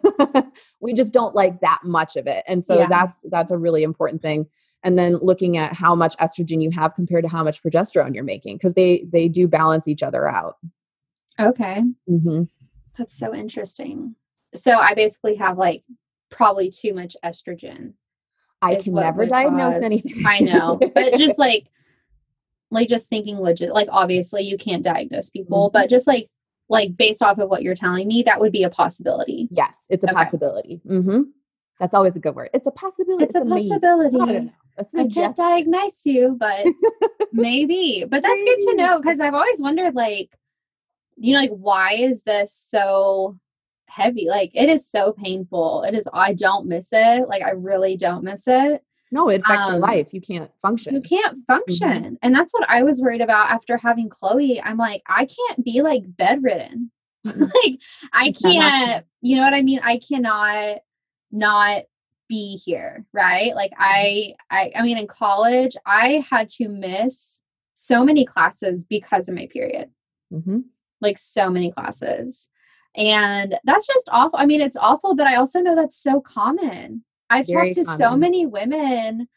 [0.81, 2.88] we just don't like that much of it, and so yeah.
[2.88, 4.47] that's that's a really important thing.
[4.85, 8.25] And then looking at how much estrogen you have compared to how much progesterone you're
[8.25, 10.57] making, because they they do balance each other out.
[11.38, 12.43] Okay, mm-hmm.
[12.99, 14.17] that's so interesting.
[14.55, 15.85] So I basically have like
[16.33, 17.92] probably too much estrogen.
[18.61, 19.83] I can never diagnose cause.
[19.85, 20.25] anything.
[20.27, 21.68] I know, but just like,
[22.71, 25.79] like just thinking legit, like obviously you can't diagnose people, mm-hmm.
[25.79, 26.29] but just like,
[26.68, 29.49] like based off of what you're telling me, that would be a possibility.
[29.51, 30.14] Yes, it's a okay.
[30.14, 30.81] possibility.
[30.88, 31.23] Mm-hmm.
[31.79, 32.51] That's always a good word.
[32.55, 33.25] It's a possibility.
[33.25, 34.18] It's, it's a, a possibility.
[34.79, 36.64] I, I can't diagnose you, but
[37.33, 38.07] maybe.
[38.09, 40.31] But that's good to know because I've always wondered, like,
[41.16, 43.38] you know, like why is this so
[43.94, 44.26] heavy.
[44.28, 45.83] Like it is so painful.
[45.83, 47.28] It is, I don't miss it.
[47.28, 48.83] Like I really don't miss it.
[49.11, 50.09] No, it affects um, your life.
[50.12, 50.94] You can't function.
[50.94, 51.88] You can't function.
[51.88, 52.14] Mm-hmm.
[52.22, 54.61] And that's what I was worried about after having Chloe.
[54.62, 56.90] I'm like, I can't be like bedridden.
[57.24, 57.78] like
[58.12, 59.81] I can't, you know what I mean?
[59.85, 60.78] I cannot
[61.31, 61.83] not
[62.28, 63.55] be here, right?
[63.55, 67.42] Like I I I mean in college, I had to miss
[67.74, 69.90] so many classes because of my period.
[70.33, 70.61] Mm-hmm.
[71.02, 72.48] Like so many classes.
[72.94, 74.38] And that's just awful.
[74.38, 77.05] I mean, it's awful, but I also know that's so common.
[77.31, 77.98] I've Very talked to common.
[77.98, 79.28] so many women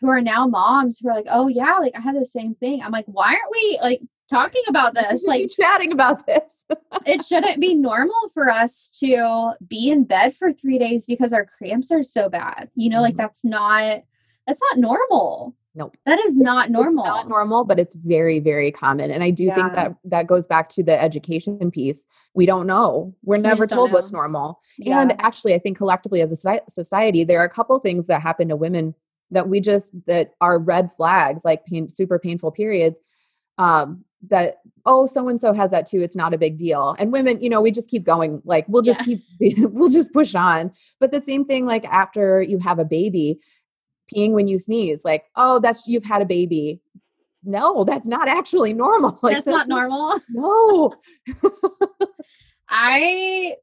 [0.00, 2.82] who are now moms who are like, oh, yeah, like I had the same thing.
[2.82, 5.24] I'm like, why aren't we like talking about this?
[5.24, 6.64] Like, chatting about this.
[7.06, 11.44] it shouldn't be normal for us to be in bed for three days because our
[11.44, 12.70] cramps are so bad.
[12.74, 13.02] You know, mm-hmm.
[13.02, 14.02] like that's not,
[14.46, 15.54] that's not normal.
[15.74, 15.96] Nope.
[16.04, 17.04] That is not normal.
[17.04, 19.10] It's not normal, but it's very, very common.
[19.10, 19.54] And I do yeah.
[19.54, 22.06] think that that goes back to the education piece.
[22.34, 23.14] We don't know.
[23.22, 24.60] We're never told what's normal.
[24.78, 25.00] Yeah.
[25.00, 28.48] And actually, I think collectively as a society, there are a couple things that happen
[28.48, 28.94] to women
[29.30, 32.98] that we just that are red flags, like pain, super painful periods.
[33.56, 37.10] Um, that oh so and so has that too it's not a big deal and
[37.10, 39.16] women you know we just keep going like we'll just yeah.
[39.40, 43.40] keep we'll just push on but the same thing like after you have a baby
[44.12, 46.80] peeing when you sneeze like oh that's you've had a baby.
[47.42, 50.20] No that's not actually normal like, that's, that's not normal.
[50.30, 50.94] No.
[52.68, 53.56] I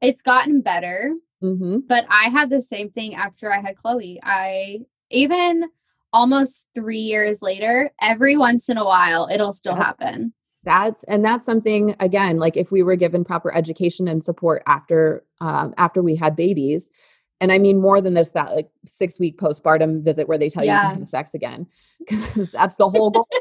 [0.00, 1.12] it's gotten better
[1.42, 1.78] mm-hmm.
[1.88, 4.20] but i had the same thing after i had chloe.
[4.22, 5.64] I even
[6.12, 9.84] almost three years later every once in a while it'll still yep.
[9.84, 10.32] happen.
[10.64, 15.24] That's and that's something again like if we were given proper education and support after
[15.40, 16.90] um, after we had babies
[17.40, 20.64] And I mean more than this that like six week postpartum visit where they tell
[20.64, 20.82] Yeah.
[20.82, 21.66] you you can have sex again.
[21.98, 23.28] Because that's the whole goal.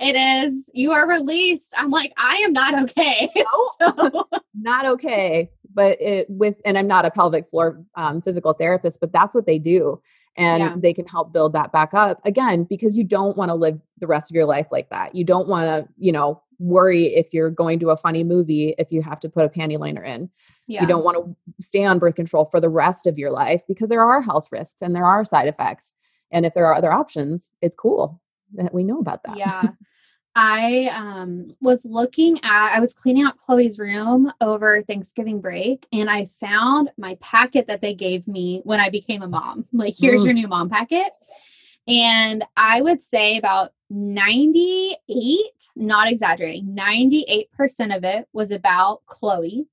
[0.00, 0.68] It is.
[0.74, 1.72] You are released.
[1.76, 3.30] I'm like, I am not okay.
[3.80, 5.50] so, not okay.
[5.72, 9.46] But it with and I'm not a pelvic floor um, physical therapist, but that's what
[9.46, 10.00] they do.
[10.36, 10.74] And Yeah.
[10.76, 14.06] they can help build that back up again because you don't want to live the
[14.06, 15.14] rest of your life like that.
[15.14, 18.90] You don't want to, you know, worry if you're going to a funny movie if
[18.92, 20.30] you have to put a panty liner in.
[20.66, 20.80] yeah.
[20.80, 23.88] You don't want to stay on birth control for the rest of your life because
[23.88, 25.94] there are health risks and there are side effects.
[26.30, 28.20] And if there are other options, it's cool
[28.54, 29.36] that we know about that.
[29.36, 29.68] Yeah.
[30.36, 36.10] I um was looking at I was cleaning out Chloe's room over Thanksgiving break and
[36.10, 39.66] I found my packet that they gave me when I became a mom.
[39.72, 40.24] Like here's Mm.
[40.24, 41.12] your new mom packet.
[41.86, 45.44] And I would say about 98,
[45.76, 49.66] not exaggerating, 98% of it was about Chloe.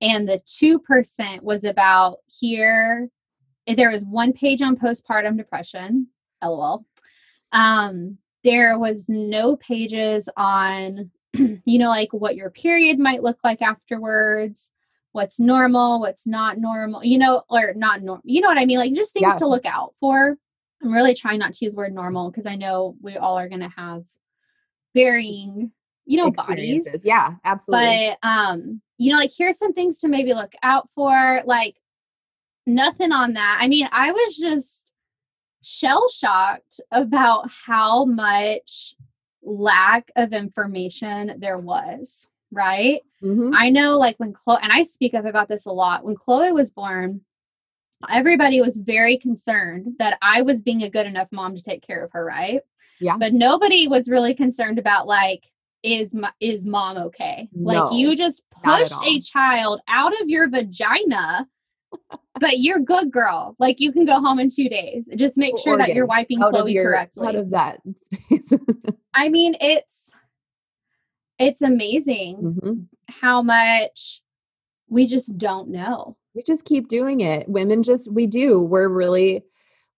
[0.00, 3.08] And the 2% was about here.
[3.66, 6.08] There was one page on postpartum depression.
[6.42, 6.84] LOL.
[7.52, 13.60] Um, there was no pages on, you know, like what your period might look like
[13.62, 14.70] afterwards,
[15.12, 18.78] what's normal, what's not normal, you know, or not normal, you know what I mean?
[18.78, 19.38] Like just things Yeah.
[19.38, 20.36] to look out for.
[20.82, 23.48] I'm really trying not to use the word normal because I know we all are
[23.48, 24.04] going to have
[24.94, 25.72] varying,
[26.06, 26.88] you know, bodies.
[27.04, 28.14] Yeah, absolutely.
[28.22, 31.42] But um, you know, like here's some things to maybe look out for.
[31.44, 31.76] Like
[32.66, 33.58] nothing on that.
[33.60, 34.92] I mean, I was just
[35.68, 38.94] shell shocked about how much
[39.42, 43.02] lack of information there was, right?
[43.22, 43.52] Mhm.
[43.54, 46.04] I know like when Chloe and I speak up about this a lot.
[46.04, 47.20] When Chloe was born,
[48.08, 52.02] everybody was very concerned that I was being a good enough mom to take care
[52.02, 52.62] of her, right?
[52.98, 53.18] Yeah.
[53.18, 55.44] But nobody was really concerned about like
[55.82, 57.50] is my, is mom okay?
[57.52, 61.46] No, like you just pushed a child out of your vagina.
[62.40, 63.54] But you're good girl.
[63.58, 65.08] Like you can go home in 2 days.
[65.16, 67.26] Just make sure that you're wiping Chloe your correctly.
[67.28, 68.52] out of that space.
[69.14, 70.12] I mean, it's
[71.38, 72.86] it's amazing Mhm.
[73.08, 74.22] how much
[74.88, 76.16] we just don't know.
[76.34, 77.48] We just keep doing it.
[77.48, 78.60] Women just we do.
[78.60, 79.44] We're really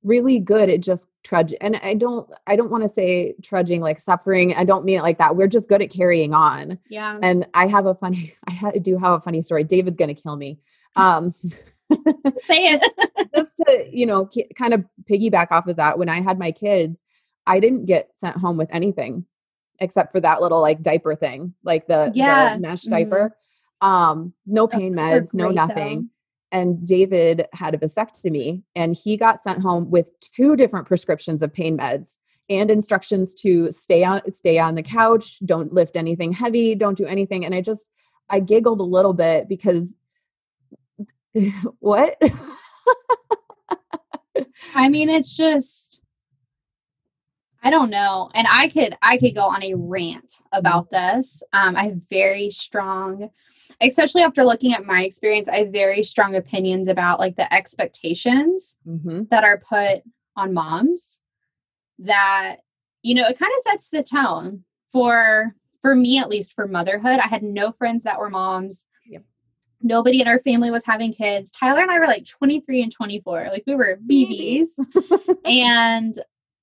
[0.02, 4.00] really good at just trudge and I don't I don't want to say trudging like
[4.00, 4.54] suffering.
[4.54, 5.36] I don't mean it like that.
[5.36, 6.78] We're just good at carrying on.
[6.88, 7.18] Yeah.
[7.22, 9.64] And I have a funny I ha- do have a funny story.
[9.64, 10.58] David's going to kill me.
[10.96, 11.34] Um
[12.38, 13.30] Say it.
[13.34, 17.02] just to you know kind of piggyback off of that when i had my kids
[17.46, 19.24] i didn't get sent home with anything
[19.80, 22.90] except for that little like diaper thing like the, Yeah, the mesh mhm.
[22.90, 23.36] diaper
[23.80, 25.66] um no pain meds no great, though.
[25.66, 26.10] nothing
[26.52, 31.52] and david had a vasectomy and he got sent home with two different prescriptions of
[31.52, 32.18] pain meds
[32.50, 37.06] and instructions to stay on stay on the couch don't lift anything heavy don't do
[37.06, 37.90] anything and i just
[38.28, 39.94] i giggled a little bit because
[41.78, 42.20] what
[44.74, 46.00] I mean, it's just
[47.62, 48.30] I don't know.
[48.34, 51.42] And I could I could go on a rant about this.
[51.52, 53.30] Um, I have very strong,
[53.80, 58.76] especially after looking at my experience, I have very strong opinions about like the expectations
[58.84, 60.02] hmm that are put
[60.36, 61.20] on moms
[61.98, 62.56] that
[63.02, 67.18] you know it kind of sets the tone for for me at least for motherhood
[67.18, 68.86] i had no friends that were moms.
[69.82, 73.48] Nobody in our family was having kids tyler and i were like 23 and 24
[73.50, 74.78] like we were babies
[75.44, 76.20] and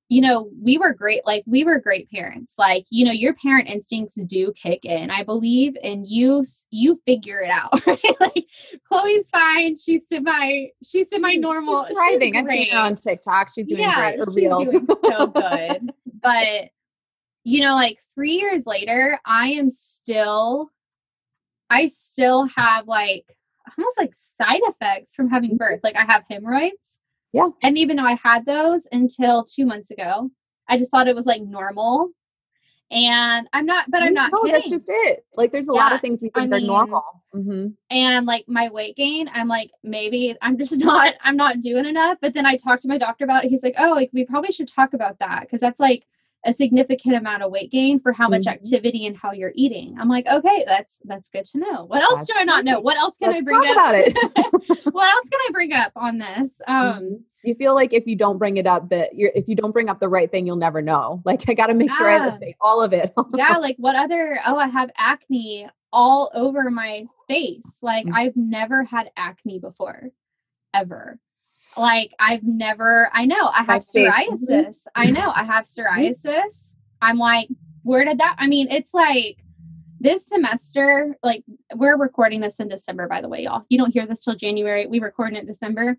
[0.09, 3.67] you know we were great like we were great parents like you know your parent
[3.69, 8.47] instincts do kick in i believe and you you figure it out right like
[8.87, 12.37] chloe's fine she's semi she's semi normal She's thriving.
[12.37, 13.51] I've seen her on TikTok.
[13.53, 14.19] She's doing yeah, great.
[14.19, 14.71] Her she's reels.
[14.71, 15.91] doing so good.
[16.21, 16.69] but
[17.43, 20.69] you know, like three years later, I am still,
[21.69, 23.25] I still have like
[23.77, 25.81] almost like side effects from having birth.
[25.83, 26.99] Like I have hemorrhoids.
[27.35, 27.37] Mm-hmm.
[27.37, 27.49] Yeah.
[27.63, 30.31] And even though I had those until two months ago.
[30.69, 32.09] I just thought it was like normal.
[32.91, 34.53] And I'm not, but I'm not No, kidding.
[34.53, 35.25] that's just it.
[35.35, 37.03] Like, there's a lot of things we I think are mean, normal.
[37.33, 41.85] hmm and like my weight gain i'm like maybe i'm just not i'm not doing
[41.85, 44.25] enough but then i talked to my doctor about it he's like oh like we
[44.25, 46.05] probably should talk about that because that's like
[46.47, 48.53] a significant amount of weight gain for how much Mhm.
[48.53, 52.19] activity and how you're eating i'm like okay that's that's good to know what else
[52.19, 54.13] That's do i not know what else can i bring talk up about it.
[54.93, 57.19] what else can i bring up on this um Mhm.
[57.43, 59.87] you feel like if you don't bring it up, that you're if you don't bring
[59.89, 61.21] up the right thing, you'll never know.
[61.25, 63.13] Like, I got to make sure I say all of it.
[63.35, 68.13] yeah like what other oh i have acne all over my face like Mm.
[68.15, 70.09] i've never had acne before
[70.73, 71.19] ever
[71.77, 77.47] like i've never i know i have psoriasis i know i have psoriasis i'm like
[77.83, 79.37] where did that i mean it's like
[79.99, 81.43] this semester, like
[81.75, 83.65] we're recording this in December, by the way, y'all.
[83.69, 84.85] You don't hear this till January.
[84.85, 85.97] We record it in December.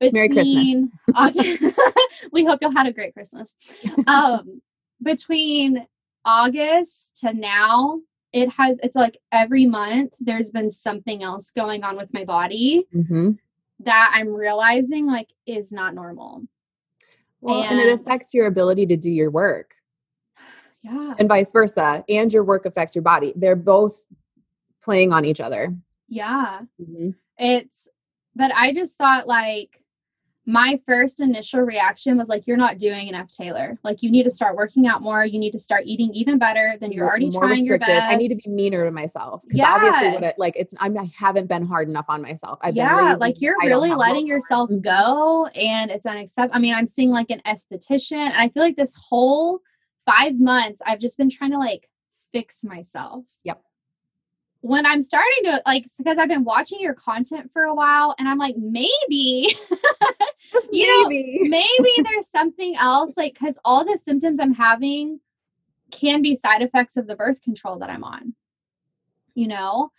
[0.00, 0.86] Between, Merry Christmas.
[1.14, 1.78] August,
[2.32, 3.56] we hope y'all had a great Christmas.
[4.06, 4.62] Um,
[5.02, 5.86] between
[6.24, 8.00] August to now,
[8.32, 12.86] it has, it's like every month there's been something else going on with my body
[12.94, 13.32] mm-hmm.
[13.80, 16.42] That I'm realizing like is not normal.
[17.40, 19.74] Well, and, and it affects your ability to do your work.
[20.80, 21.14] Yeah.
[21.18, 22.04] And vice versa.
[22.08, 23.32] And your work affects your body.
[23.34, 24.06] They're both
[24.80, 25.74] playing on each other.
[26.06, 26.60] Yeah.
[26.80, 27.10] Mm-hmm.
[27.36, 27.88] It's,
[28.36, 29.76] but I just thought like,
[30.48, 33.78] my first initial reaction was like, you're not doing enough, Taylor.
[33.84, 35.22] Like, you need to start working out more.
[35.22, 37.86] You need to start eating even better than you're already trying restricted.
[37.86, 38.10] your best.
[38.10, 39.74] I need to be meaner to myself because yeah.
[39.74, 42.58] obviously, what it, like, it's I'm, I haven't been hard enough on myself.
[42.62, 44.80] I've yeah, like you're really letting yourself mm-hmm.
[44.80, 46.56] go, and it's unacceptable.
[46.56, 49.60] I mean, I'm seeing like an esthetician, and I feel like this whole
[50.06, 51.90] five months, I've just been trying to like
[52.32, 53.26] fix myself.
[53.44, 53.60] Yep
[54.60, 58.28] when I'm starting to like because I've been watching your content for a while and
[58.28, 58.88] I'm like maybe
[60.70, 61.38] you maybe.
[61.42, 65.20] know maybe there's something else like cuz all the symptoms I'm having
[65.90, 68.34] can be side effects of the birth control that I'm on.
[69.34, 69.92] You know?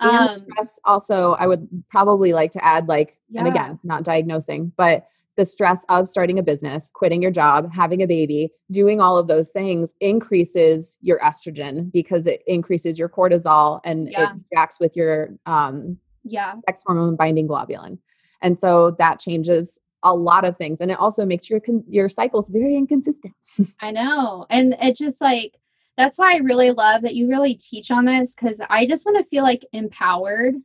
[0.00, 0.46] And um
[0.84, 3.40] also I would probably like to add like yeah.
[3.40, 8.02] and again, not diagnosing, but the stress of starting a business, quitting your job, having
[8.02, 13.80] a baby, doing all of those things increases your estrogen because it increases your cortisol
[13.84, 14.32] and yeah.
[14.32, 17.98] it jacks with your um, yeah sex hormone binding globulin.
[18.42, 22.48] And so that changes a lot of things and it also makes your your cycles
[22.48, 23.34] very inconsistent.
[23.80, 24.46] I know.
[24.50, 25.58] And it just like
[25.96, 29.18] that's why I really love that you really teach on this cuz I just want
[29.18, 30.56] to feel like empowered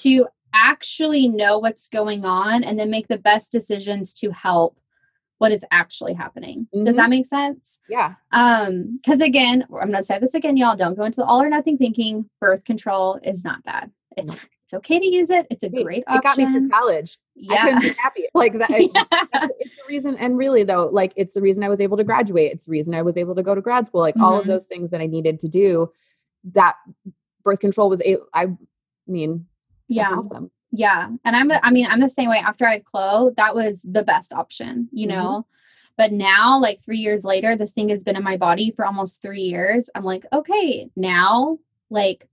[0.00, 4.78] to actually know what's going on and then make the best decisions to help
[5.42, 6.68] what is actually happening.
[6.72, 6.84] Mm-hmm.
[6.84, 7.80] Does that make sense?
[7.88, 8.14] Yeah.
[8.30, 10.76] Um, because again, I'm gonna say this again, y'all.
[10.76, 12.30] Don't go into the all or nothing thinking.
[12.40, 13.90] Birth control is not bad.
[14.16, 14.46] It's mm-hmm.
[14.62, 15.48] it's okay to use it.
[15.50, 16.18] It's a great option.
[16.18, 17.18] It got me through college.
[17.34, 17.54] Yeah.
[17.54, 18.22] I couldn't be happy.
[18.34, 18.70] Like that.
[18.70, 19.48] yeah.
[19.58, 20.16] it's the reason.
[20.16, 22.52] And really though, like it's the reason I was able to graduate.
[22.52, 24.00] It's the reason I was able to go to grad school.
[24.00, 24.24] Like mm-hmm.
[24.24, 24.50] all of mm-hmm.
[24.50, 25.90] those things that I needed to do.
[26.52, 26.76] That
[27.42, 28.18] birth control was a.
[28.32, 28.46] I
[29.08, 29.46] mean,
[29.94, 30.10] yeah.
[30.10, 30.50] awesome.
[30.70, 31.08] Yeah.
[31.24, 34.02] And I'm, I mean, I'm the same way after I had Chloe, that was the
[34.02, 35.16] best option, you mm-hmm.
[35.16, 35.46] know?
[35.98, 39.20] But now, like three years later, this thing has been in my body for almost
[39.20, 39.90] three years.
[39.94, 41.58] I'm like, okay, now,
[41.90, 42.26] like,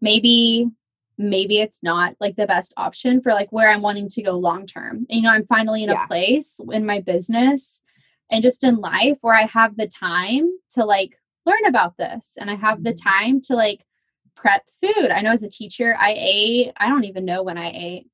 [0.00, 0.68] maybe,
[1.18, 4.66] maybe it's not like the best option for like where I'm wanting to go long
[4.66, 5.06] term.
[5.10, 6.04] You know, I'm finally in yeah.
[6.04, 7.82] a place in my business
[8.30, 12.50] and just in life where I have the time to like learn about this and
[12.50, 13.08] I have the mm-hmm.
[13.08, 13.84] time to like
[14.34, 15.10] prep food.
[15.10, 18.06] I know as a teacher, I ate, I don't even know when I ate.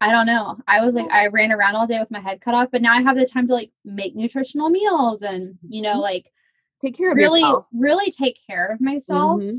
[0.00, 0.56] I don't know.
[0.66, 2.94] I was like, I ran around all day with my head cut off, but now
[2.94, 6.00] I have the time to like make nutritional meals and, you know, mm-hmm.
[6.00, 6.32] like
[6.80, 7.66] take care of really, yourself.
[7.72, 9.42] really take care of myself.
[9.42, 9.58] Mm-hmm.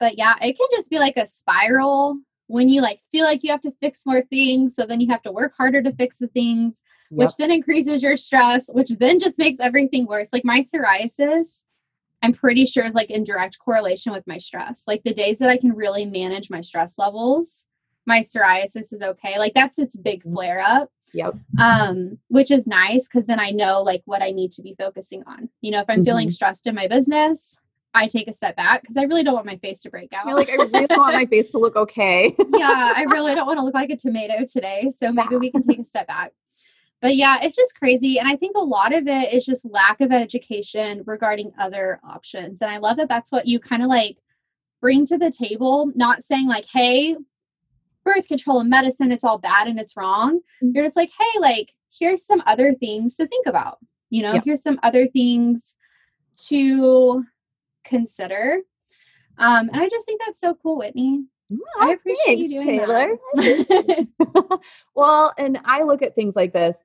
[0.00, 2.18] But yeah, it can just be like a spiral
[2.48, 4.74] when you like feel like you have to fix more things.
[4.74, 7.18] So then you have to work harder to fix the things, yep.
[7.18, 10.32] which then increases your stress, which then just makes everything worse.
[10.32, 11.62] Like my psoriasis,
[12.22, 14.84] I'm pretty sure is like in direct correlation with my stress.
[14.86, 17.66] Like the days that I can really manage my stress levels,
[18.06, 19.38] my psoriasis is okay.
[19.38, 20.32] Like that's its big mm.
[20.32, 20.90] flare up.
[21.12, 21.34] Yep.
[21.58, 25.24] Um, which is nice because then I know like what I need to be focusing
[25.26, 25.48] on.
[25.60, 26.04] You know, if I'm mm-hmm.
[26.04, 27.58] feeling stressed in my business,
[27.92, 30.26] I take a step back because I really don't want my face to break out.
[30.26, 32.36] You're like, I really want my face to look okay.
[32.56, 34.90] yeah, I really don't want to look like a tomato today.
[34.96, 36.32] So maybe we can take a step back
[37.00, 38.18] but yeah, it's just crazy.
[38.18, 42.60] And I think a lot of it is just lack of education regarding other options.
[42.60, 44.18] And I love that that's what you kind of like
[44.80, 47.16] bring to the table, not saying like, hey,
[48.04, 50.40] birth control and medicine, it's all bad and it's wrong.
[50.62, 50.70] Mm-hmm.
[50.74, 53.78] You're just like, hey, like, here's some other things to think about.
[54.10, 55.76] You know, here's some other things
[56.48, 57.24] to
[57.84, 58.58] consider.
[59.38, 61.24] Um, and I just think that's so cool, Whitney.
[61.52, 63.18] Oh, I appreciate Thanks, you Taylor.
[64.94, 66.82] Well, and I look at things like this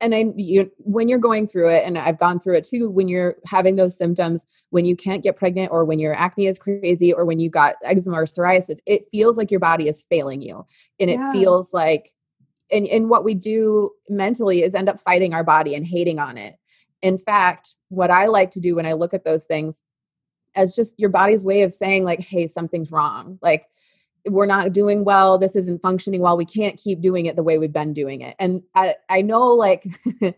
[0.00, 3.08] and I you when you're going through it and I've gone through it too when
[3.08, 7.12] you're having those symptoms when you can't get pregnant or when your acne is crazy
[7.12, 10.64] or when you got eczema or psoriasis it feels like your body is failing you
[11.00, 11.32] and it yeah.
[11.32, 12.12] feels like
[12.70, 16.36] and and what we do mentally is end up fighting our body and hating on
[16.36, 16.56] it
[17.02, 19.82] in fact what I like to do when I look at those things
[20.54, 23.66] as just your body's way of saying like hey something's wrong like
[24.26, 27.58] we're not doing well this isn't functioning well we can't keep doing it the way
[27.58, 28.34] we've been doing it.
[28.38, 29.84] And i i know like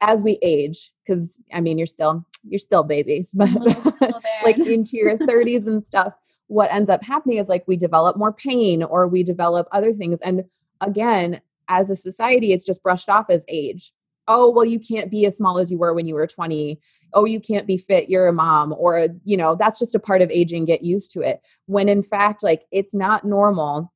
[0.00, 4.44] as we age because i mean you're still you're still babies but mm-hmm.
[4.44, 6.14] like into your 30s and stuff
[6.50, 10.20] what ends up happening is like we develop more pain or we develop other things.
[10.20, 10.44] And
[10.80, 13.92] again as a society it's just brushed off as age.
[14.26, 16.80] Oh well you can't be as small as you were when you were 20
[17.14, 20.22] oh you can't be fit you're a mom or you know that's just a part
[20.22, 23.92] of aging get used to it when in fact like it's not normal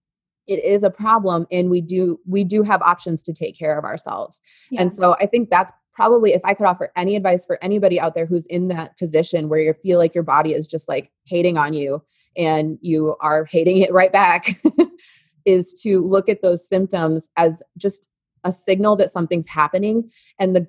[0.47, 3.85] it is a problem and we do we do have options to take care of
[3.85, 4.41] ourselves
[4.71, 4.83] yeah.
[4.83, 8.15] and so i think that's probably if i could offer any advice for anybody out
[8.15, 11.57] there who's in that position where you feel like your body is just like hating
[11.57, 12.03] on you
[12.37, 14.57] and you are hating it right back
[15.45, 18.09] is to look at those symptoms as just
[18.45, 20.67] a signal that something's happening and the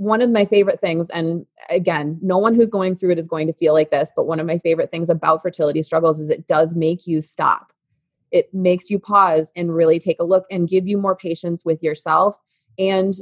[0.00, 3.46] one of my favorite things and again no one who's going through it is going
[3.46, 6.46] to feel like this but one of my favorite things about fertility struggles is it
[6.46, 7.70] does make you stop.
[8.30, 11.82] It makes you pause and really take a look and give you more patience with
[11.82, 12.38] yourself
[12.78, 13.12] and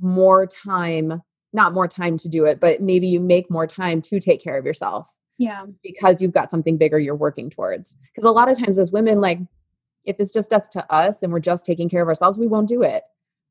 [0.00, 1.20] more time
[1.52, 4.56] not more time to do it but maybe you make more time to take care
[4.56, 5.66] of yourself yeah.
[5.82, 7.96] because you've got something bigger you're working towards.
[8.14, 9.40] Because a lot of times as women like
[10.06, 12.68] if it's just up to us and we're just taking care of ourselves we won't
[12.68, 13.02] do it.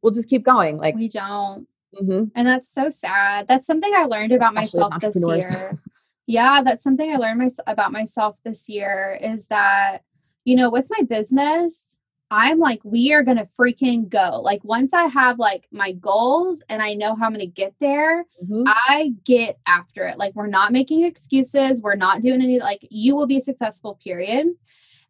[0.02, 1.68] We'll just keep going like we don't
[2.02, 2.26] mm-hmm.
[2.36, 5.80] and that's so sad that's something i learned about Especially myself this year
[6.28, 10.00] yeah that's something i learned my, about myself this year is that
[10.46, 12.00] you know with my business
[12.36, 14.42] I'm like, we are going to freaking go.
[14.42, 17.76] Like, once I have like my goals and I know how I'm going to get
[17.80, 18.64] there, mm-hmm.
[18.66, 20.18] I get after it.
[20.18, 21.80] Like, we're not making excuses.
[21.80, 24.48] We're not doing any, like, you will be successful, period.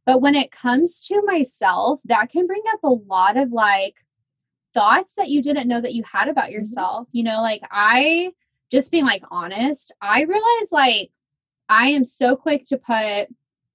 [0.06, 3.96] But when it comes to myself, that can bring up a lot of like
[4.74, 6.54] thoughts that you didn't know that you had about mm-hmm.
[6.54, 7.08] yourself.
[7.12, 8.32] You know, like, I
[8.72, 11.12] just being like honest, I realize like
[11.70, 13.28] I am so quick to put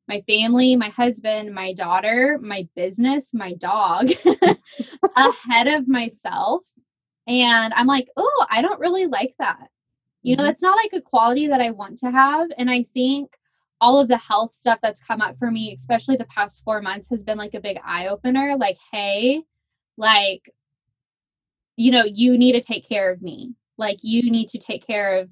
[0.08, 4.10] my family, my husband, my daughter, my business, my dog
[5.16, 6.62] ahead of myself.
[7.26, 9.68] And I'm like, oh, I don't really like that.
[10.22, 10.48] You know, mm-hmm.
[10.48, 12.48] that's not like a quality that I want to have.
[12.56, 13.36] And I think
[13.80, 17.10] all of the health stuff that's come up for me, especially the past four months,
[17.10, 18.56] has been like a big eye opener.
[18.56, 19.42] Like, hey,
[19.96, 20.50] like,
[21.78, 23.54] you know, you need to take care of me.
[23.76, 25.30] Like, you need to take care of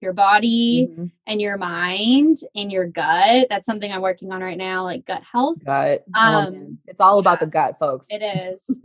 [0.00, 1.06] your body mm-hmm.
[1.26, 3.46] and your mind and your gut.
[3.48, 5.64] That's something I'm working on right now, like gut health.
[5.64, 6.04] Gut.
[6.14, 8.08] Oh, um, it's all yeah, about the gut, folks.
[8.10, 8.78] It is.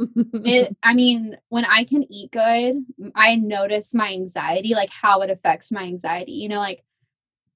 [0.45, 0.77] it.
[0.83, 2.85] I mean, when I can eat good,
[3.15, 6.33] I notice my anxiety, like how it affects my anxiety.
[6.33, 6.83] You know, like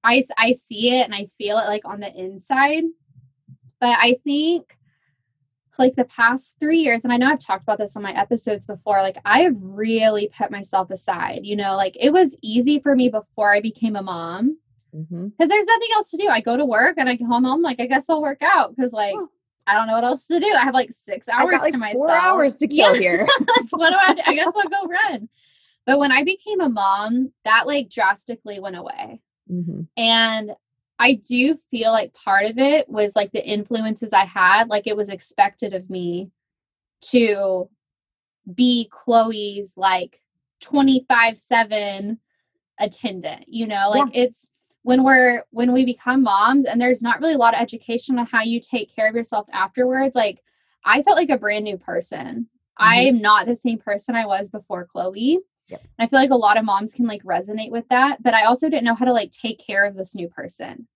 [0.02, 2.82] I I see it and I feel it like on the inside.
[3.80, 4.76] But I think
[5.78, 8.66] like the past three years, and I know I've talked about this on my episodes
[8.66, 11.40] before, like I have really put myself aside.
[11.42, 14.58] You know, like it was easy for me before I became a mom
[14.92, 15.28] because mm-hmm.
[15.38, 16.28] there's nothing else to do.
[16.28, 18.92] I go to work and I come home, like, I guess I'll work out because,
[18.92, 19.28] like, oh.
[19.66, 20.46] I don't know what else to do.
[20.46, 21.96] I have like six hours got, like, to myself.
[21.96, 23.00] Four hours to kill yeah.
[23.00, 23.28] here.
[23.70, 24.22] what do I do?
[24.24, 25.28] I guess I'll go run.
[25.86, 29.20] But when I became a mom, that like drastically went away.
[29.50, 29.82] Mm-hmm.
[29.96, 30.52] And
[30.98, 34.96] I do feel like part of it was like the influences I had, like it
[34.96, 36.30] was expected of me
[37.02, 37.68] to
[38.52, 40.20] be Chloe's like
[40.60, 42.18] 25 7
[42.78, 44.22] attendant, you know, like yeah.
[44.22, 44.48] it's
[44.86, 48.26] when we're when we become moms and there's not really a lot of education on
[48.26, 50.44] how you take care of yourself afterwards like
[50.84, 52.84] i felt like a brand new person mm-hmm.
[52.84, 55.80] i'm not the same person i was before chloe Yep.
[55.98, 58.44] And I feel like a lot of moms can like resonate with that, but I
[58.44, 60.88] also didn't know how to like take care of this new person.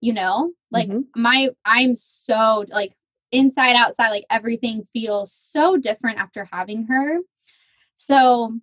[0.00, 1.20] You know, like mm-hmm.
[1.20, 2.92] my, I'm so like
[3.30, 7.18] inside, outside, like everything feels so different after having her.
[7.94, 8.58] So,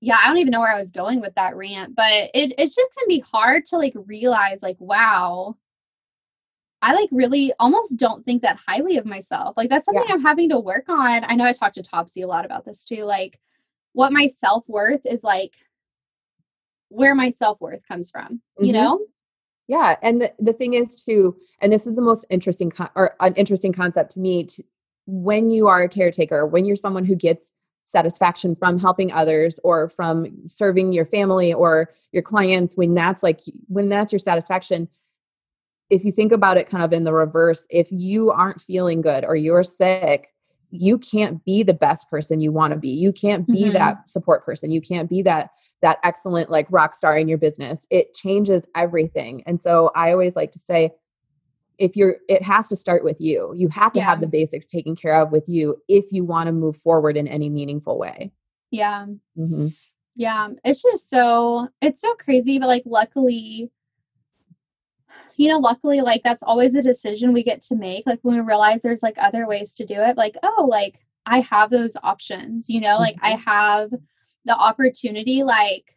[0.00, 2.76] yeah, I don't even know where I was going with that rant, but it, it's
[2.76, 5.56] just gonna be hard to like realize, like, wow,
[6.82, 9.56] I like really almost don't think that highly of myself.
[9.56, 10.14] Like that's something yeah.
[10.14, 11.24] I'm having to work on.
[11.24, 13.04] I know I talked to Topsy a lot about this too.
[13.04, 13.38] Like
[13.92, 15.54] what my self worth is like
[16.90, 18.64] where my self worth comes from, mm-hmm.
[18.64, 19.00] you know?
[19.68, 19.96] Yeah.
[20.02, 23.34] And the, the thing is too, and this is the most interesting con- or an
[23.34, 24.64] interesting concept to me to,
[25.06, 27.52] when you are a caretaker, when you're someone who gets
[27.84, 33.40] satisfaction from helping others or from serving your family or your clients, when that's like,
[33.68, 34.88] when that's your satisfaction,
[35.88, 39.24] if you think about it kind of in the reverse, if you aren't feeling good
[39.24, 40.32] or you're sick,
[40.70, 42.90] you can't be the best person you want to be.
[42.90, 43.72] You can't be mm-hmm.
[43.72, 44.70] that support person.
[44.70, 45.50] You can't be that
[45.82, 47.86] that excellent like rock star in your business.
[47.90, 49.42] It changes everything.
[49.46, 50.92] And so i always like to say
[51.78, 53.52] if you're it has to start with you.
[53.56, 54.04] You have to yeah.
[54.04, 57.26] have the basics taken care of with you if you want to move forward in
[57.26, 58.30] any meaningful way.
[58.70, 59.06] Yeah.
[59.38, 59.68] Mm-hmm.
[60.14, 60.48] yeah.
[60.64, 63.70] It's just so it's so crazy but like luckily
[65.36, 68.06] you know, luckily, like that's always a decision we get to make.
[68.06, 71.40] Like when we realize there's like other ways to do it, like, oh, like I
[71.40, 73.42] have those options, you know, like I mm-hmm.
[73.42, 73.90] have
[74.44, 75.96] the opportunity, like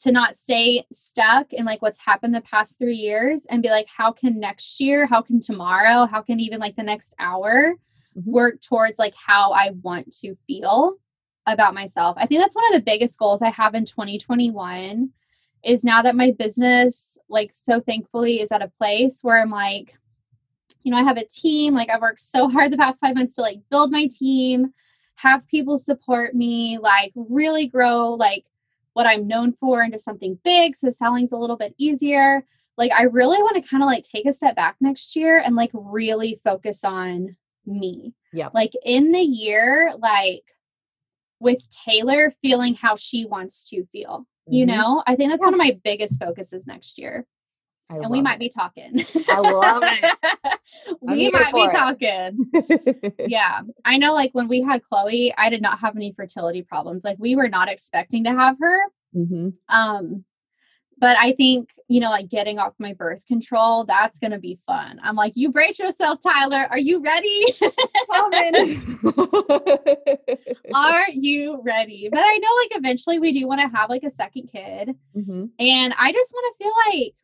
[0.00, 3.86] to not stay stuck in like what's happened the past three years and be like,
[3.94, 7.74] how can next year, how can tomorrow, how can even like the next hour
[8.16, 8.30] mm-hmm.
[8.30, 10.94] work towards like how I want to feel
[11.46, 12.16] about myself.
[12.18, 15.10] I think that's one of the biggest goals I have in 2021
[15.64, 19.96] is now that my business, like, so thankfully is at a place where I'm like,
[20.82, 21.74] you know, I have a team.
[21.74, 24.72] Like, I've worked so hard the past five months to like build my team,
[25.16, 28.44] have people support me, like, really grow, like,
[28.92, 30.76] what I'm known for into something big.
[30.76, 32.44] So selling's a little bit easier.
[32.76, 35.54] Like, I really want to kind of like take a step back next year and
[35.54, 37.36] like really focus on
[37.66, 38.14] me.
[38.32, 38.48] Yeah.
[38.54, 40.44] Like, in the year, like,
[41.40, 44.26] with Taylor feeling how she wants to feel.
[44.46, 44.68] You Mhm.
[44.68, 45.46] know, I think that's Yeah.
[45.46, 47.26] one of my biggest focuses next year.
[47.88, 48.40] I And we might it.
[48.40, 49.00] be talking.
[49.28, 50.18] I love it.
[51.02, 51.72] We might be it.
[51.72, 53.16] talking.
[53.28, 53.62] yeah.
[53.84, 57.04] I know like when we had Chloe, I did not have any fertility problems.
[57.04, 58.78] Like we were not expecting to have her.
[59.14, 59.54] Mhm.
[59.68, 60.24] Um
[61.00, 64.58] but I think, you know, like getting off my birth control, that's going to be
[64.66, 65.00] fun.
[65.02, 66.66] I'm like, you brace yourself, Tyler.
[66.70, 67.44] Are you ready?
[70.74, 72.08] Are you ready?
[72.10, 74.94] But I know like eventually we do want to have like a second kid.
[75.16, 75.50] Mhm.
[75.58, 77.14] And I just want to feel like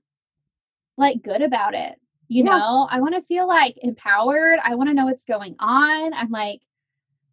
[0.96, 2.00] like good about it.
[2.28, 2.56] You Yeah.
[2.58, 4.58] know, I want to feel like empowered.
[4.64, 6.12] I want to know what's going on.
[6.14, 6.62] I'm like,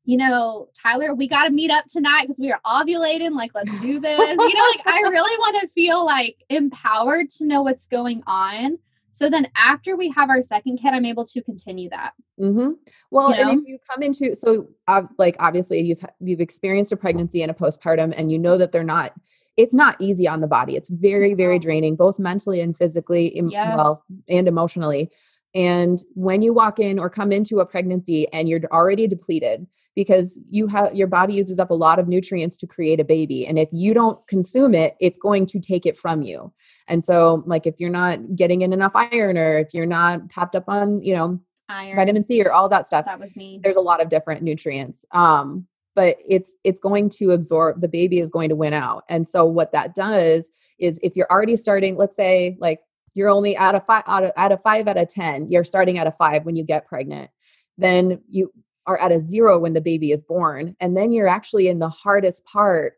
[0.06, 3.32] you know, Tyler, we got to meet up tonight because we are ovulating.
[3.32, 4.20] Like, let's do this.
[4.20, 4.44] you know,
[4.76, 8.80] like I really want to feel like empowered to know what's going on.
[9.12, 12.14] So then after we have our second kid, I'm able to continue that.
[12.40, 12.72] Mm-hmm.
[13.12, 16.98] Well, You and if you come into so uh, like obviously you've you've experienced a
[16.98, 19.14] pregnancy and a postpartum, and you know that they're not.
[19.56, 20.76] It's not easy on the body.
[20.76, 23.76] It's very very draining, both mentally and physically, Yeah.
[23.76, 25.12] well, and emotionally.
[25.54, 30.40] And when you walk in or come into a pregnancy and you're already depleted because
[30.50, 33.60] you have your body uses up a lot of nutrients to create a baby, and
[33.60, 36.52] if you don't consume it, it's going to take it from you.
[36.88, 40.56] And so, like if you're not getting in enough iron, or if you're not tapped
[40.56, 41.40] up on, you know,
[41.70, 41.96] Iron.
[41.96, 43.06] vitamin C or all that stuff.
[43.06, 43.60] That was me.
[43.62, 45.06] There's a lot of different nutrients.
[45.12, 49.04] Um, but it's it's going to absorb the baby is going to win out.
[49.10, 52.80] And so what that does is if you're already starting, let's say like
[53.14, 55.98] you're only at a five out of at a five out of ten, you're starting
[55.98, 57.30] at a five when you get pregnant,
[57.78, 58.52] then you
[58.86, 60.76] are at a zero when the baby is born.
[60.80, 62.94] And then you're actually in the hardest part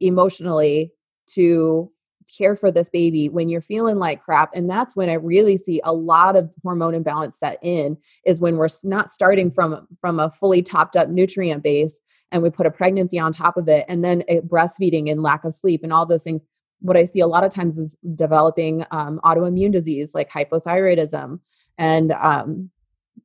[0.00, 0.92] emotionally
[1.28, 1.90] to
[2.36, 5.80] care for this baby when you're feeling like crap and that's when i really see
[5.84, 10.28] a lot of hormone imbalance set in is when we're not starting from from a
[10.28, 12.00] fully topped up nutrient base
[12.32, 15.54] and we put a pregnancy on top of it and then breastfeeding and lack of
[15.54, 16.42] sleep and all those things
[16.80, 21.40] what i see a lot of times is developing um, autoimmune disease like hypothyroidism
[21.78, 22.70] and um,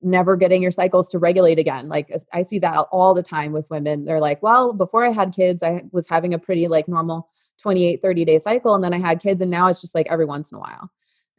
[0.02, 3.70] never getting your cycles to regulate again like i see that all the time with
[3.70, 4.06] women.
[4.06, 7.30] They're like well before i had kids i was having a pretty like normal
[7.62, 10.26] 28 30 day cycle and then i had kids and now it's just like every
[10.26, 10.90] once in a while.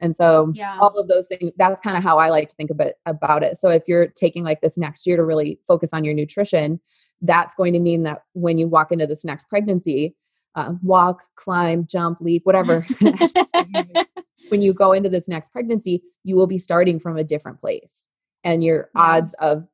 [0.01, 0.79] And so Yeah.
[0.81, 3.57] all of those things that's kind of how i like to think about about it.
[3.57, 6.79] So if you're taking like this next year to really focus on your nutrition
[7.23, 10.15] that's going to mean that when you walk into this next pregnancy
[10.55, 12.87] uh, walk climb jump leap whatever
[14.49, 18.09] when you go into this next pregnancy you will be starting from a different place
[18.45, 19.67] and your odds of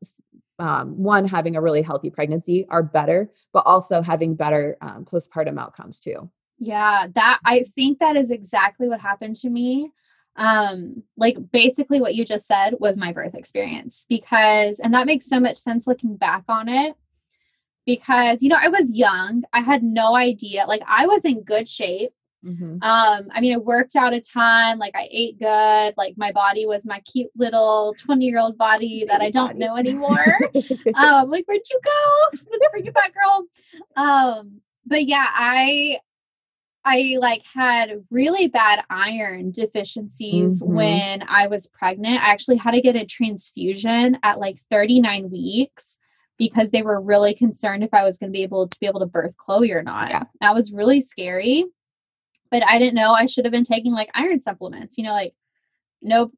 [0.61, 5.59] um, one having a really healthy pregnancy are better but also having better um, postpartum
[5.59, 9.93] outcomes too Yeah, that I think that is exactly what happened to me.
[10.37, 15.27] Um, like basically what you just said was my birth experience because and that makes
[15.27, 16.95] so much sense looking back on it.
[17.89, 19.45] Because you know, I was young.
[19.55, 20.67] I had no idea.
[20.69, 22.11] Like I was in good shape.
[22.45, 22.81] Mhm.
[22.85, 26.67] Um, I mean, I worked out a ton, like I ate good, like my body
[26.67, 30.39] was my cute little 20-year-old body that I don't know anymore
[30.95, 33.37] um like where'd you go let's bring it back girl
[33.97, 35.99] um but yeah i
[36.85, 40.67] i like had really bad iron deficiencies Mhm.
[40.79, 45.99] when i was pregnant i actually had to get a transfusion at like 39 weeks
[46.39, 49.01] because they were really concerned if i was going to be able to be able
[49.01, 50.23] to birth chloe or not Yeah.
[50.41, 51.65] that was really scary
[52.51, 55.35] but i didn't know i should have been taking like iron supplements you know like
[56.03, 56.31] no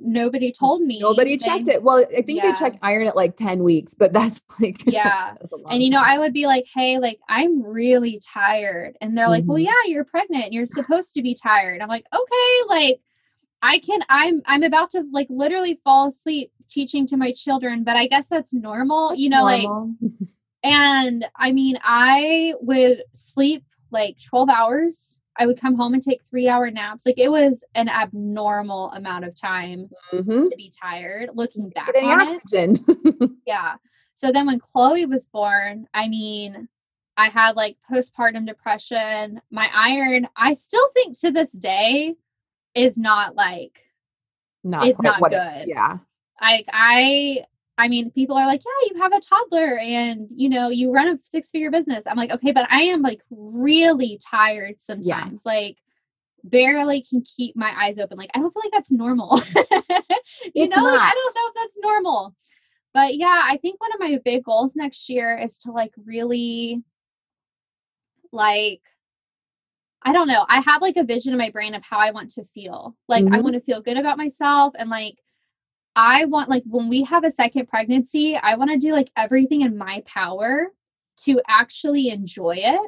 [0.00, 2.52] nobody told me nobody They- checked it well i think Yeah.
[2.52, 5.34] they check iron at like 10 weeks but that's like Yeah.
[5.40, 6.10] that's And you know, time.
[6.10, 8.96] I would be like, hey, like, I'm really tired.
[9.00, 9.64] And they're like, well, Mhm.
[9.64, 10.44] yeah, you're pregnant.
[10.44, 11.80] And you're supposed to be tired.
[11.82, 13.00] I'm like, okay, like,
[13.62, 17.96] I can, I'm, I'm about to like literally fall asleep teaching to my children, but
[17.96, 19.68] I guess that's normal, you know, like,
[20.62, 25.18] and I mean, I would sleep like 12 hours.
[25.40, 27.06] I would come home and take three hour naps.
[27.06, 30.42] Like, it was an abnormal amount of time Mhm.
[30.50, 32.42] to be tired looking back Getting on it.
[32.42, 33.76] oxygen Yeah.
[34.14, 36.68] So then when Chloe was born, I mean,
[37.16, 39.40] I had like postpartum depression.
[39.50, 42.14] My iron, I still think to this day,
[42.74, 43.80] is not like
[44.64, 45.68] not It's not what it- good.
[45.68, 45.98] yeah
[46.40, 47.44] like I
[47.80, 51.06] I mean, people are like, yeah, you have a toddler and you know, you run
[51.08, 52.08] a six figure business.
[52.08, 55.46] I'm like, okay, but I am like really tired sometimes.
[55.46, 55.78] Like
[56.42, 58.18] barely can keep my eyes open.
[58.18, 59.36] Like I don't feel like that's normal.
[59.54, 59.62] you
[60.54, 62.34] It's know, like, I don't know if that's normal.
[62.94, 66.82] But yeah, I think one of my big goals next year is to like really
[68.32, 68.82] like
[70.02, 70.46] I don't know.
[70.48, 72.96] I have like a vision in my brain of how I want to feel.
[73.08, 73.42] Like I Mhm.
[73.42, 75.18] want to feel good about myself and like
[75.96, 79.62] I want like when we have a second pregnancy, I want to do like everything
[79.62, 80.68] in my power
[81.24, 82.80] to actually enjoy it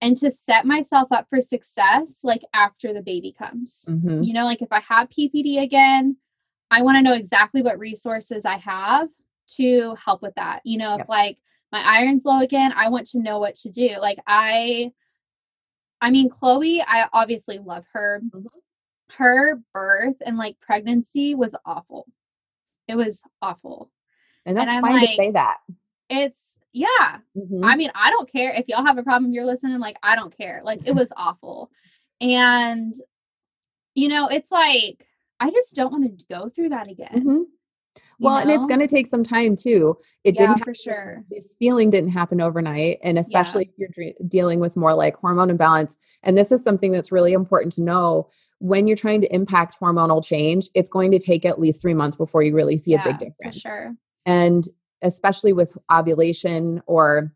[0.00, 3.84] and to set myself up for success like after the baby comes.
[3.88, 4.26] Mhm.
[4.26, 6.16] You know, like if I have PPD again,
[6.70, 9.10] I want to know exactly what resources I have
[9.56, 10.62] to help with that.
[10.64, 11.00] You know, Yep.
[11.00, 11.38] if like
[11.70, 13.98] my iron's low again, I want to know what to do.
[14.00, 14.92] Like I
[16.02, 18.20] I mean, Chloe, I obviously love her.
[18.22, 18.46] Mhm.
[19.12, 22.06] Her birth and like pregnancy was awful.
[22.88, 23.90] It was awful.
[24.44, 25.58] And that's I'm fine like, to say that.
[26.10, 27.20] It's yeah.
[27.36, 27.64] Mhm.
[27.64, 29.32] I mean, I don't care if y'all have a problem.
[29.32, 29.78] You're listening.
[29.78, 30.60] Like, I don't care.
[30.64, 31.70] Like, it was awful.
[32.20, 32.94] And,
[33.94, 35.06] you know, it's like,
[35.38, 37.24] I just don't want to go through that again.
[37.24, 37.44] Mhm.
[38.18, 39.96] Well, and it's going to take some time too.
[40.24, 41.24] It Yeah, didn't for sure.
[41.30, 45.98] This feeling didn't happen overnight, and especially if you're dealing with more like hormone imbalance.
[46.22, 50.24] And this is something that's really important to know when you're trying to impact hormonal
[50.24, 50.68] change.
[50.74, 53.56] It's going to take at least three months before you really see a big difference.
[53.56, 53.94] For sure.
[54.24, 54.64] And
[55.02, 57.34] especially with ovulation or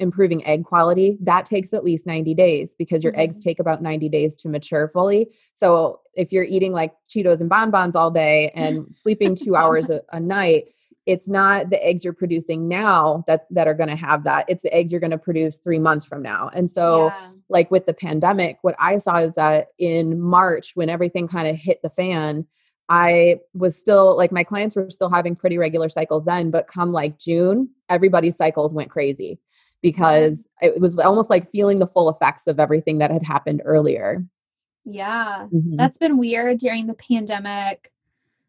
[0.00, 3.48] improving egg quality, that takes at least 90 days because your eggs Mm-hmm.
[3.48, 5.28] take about 90 days to mature fully.
[5.54, 10.02] So if you're eating like Cheetos and bonbons all day and sleeping two hours a,
[10.12, 10.68] a night,
[11.06, 14.44] it's not the eggs you're producing now that that are going to have that.
[14.48, 16.50] It's the eggs you're going to produce 3 months from now.
[16.52, 17.30] And so yeah.
[17.48, 21.56] like with the pandemic, what I saw is that in March, when everything kind of
[21.56, 22.46] hit the fan,
[22.90, 26.92] I was still like my clients were still having pretty regular cycles then, but come
[26.92, 29.40] like June, everybody's cycles went crazy
[29.82, 34.24] because it was almost like feeling the full effects of everything that had happened earlier.
[34.84, 35.46] Yeah.
[35.52, 35.76] Mhm.
[35.76, 37.92] That's been weird during the pandemic.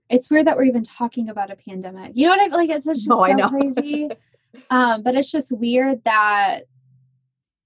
[0.10, 2.14] It's weird that we're even talking about a pandemic.
[2.16, 2.70] You know what I like?
[2.70, 4.10] It's just so crazy.
[4.70, 6.62] um, but it's just weird that,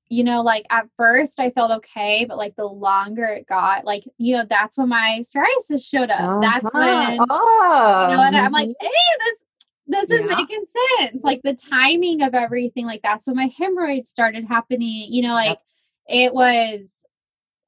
[0.10, 4.04] you know, like at first I felt okay, but like the longer it got, like,
[4.18, 6.42] you know, that's when my psoriasis showed up.
[6.42, 6.80] That's Uh-huh.
[6.80, 8.76] when oh, you know, and I'm like, mhm.
[8.82, 8.90] hey,
[9.26, 9.46] this
[9.88, 10.36] this is Yeah.
[10.38, 10.64] making
[11.00, 11.24] sense.
[11.24, 15.12] Like the timing of everything, like that's when my hemorrhoids started happening.
[15.12, 15.60] You know, like
[16.08, 17.06] it was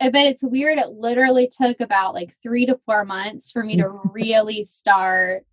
[0.02, 0.78] I bet it's weird.
[0.78, 5.46] It literally took about like three to four months for me to really start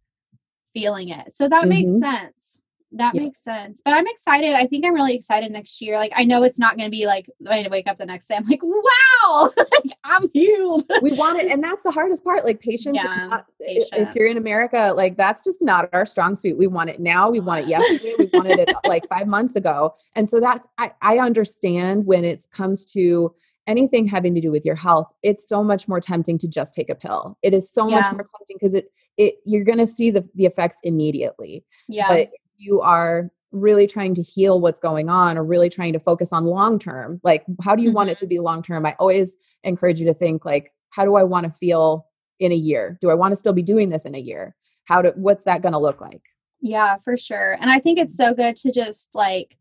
[0.74, 1.32] feeling it.
[1.32, 2.00] So that makes Mhm.
[2.00, 2.60] sense.
[2.94, 3.22] That Yeah.
[3.22, 3.80] makes sense.
[3.84, 4.54] But I'm excited.
[4.54, 5.96] I think I'm really excited next year.
[5.96, 8.34] Like I know it's not going to be like I wake up the next day.
[8.36, 10.84] I'm like, wow, like I'm healed.
[11.00, 14.26] we want it and that's the hardest part like patience Yeah, not- i- if you're
[14.26, 17.64] in america like that's just not our strong suit we want it now we want
[17.64, 22.06] it yesterday we wanted it like five months ago and so that's i, I understand
[22.06, 23.34] when it comes to
[23.66, 26.90] anything having to do with your health it's so much more tempting to just take
[26.90, 28.86] a pill it is so much more tempting because it
[29.16, 32.08] it you're going to see the, the effects immediately Yeah.
[32.08, 32.30] but
[32.62, 36.44] you are really trying to heal what's going on or really trying to focus on
[36.46, 38.24] long term like how do you want it Mm-hmm.
[38.24, 41.44] to be long term i always encourage you to think like how do i want
[41.44, 42.06] to feel
[42.38, 44.54] in a year do i want to still be doing this in a year
[44.84, 46.22] how do what's that going to look like
[46.60, 47.58] Yeah, for sure.
[47.60, 49.56] And I think it's so good to just like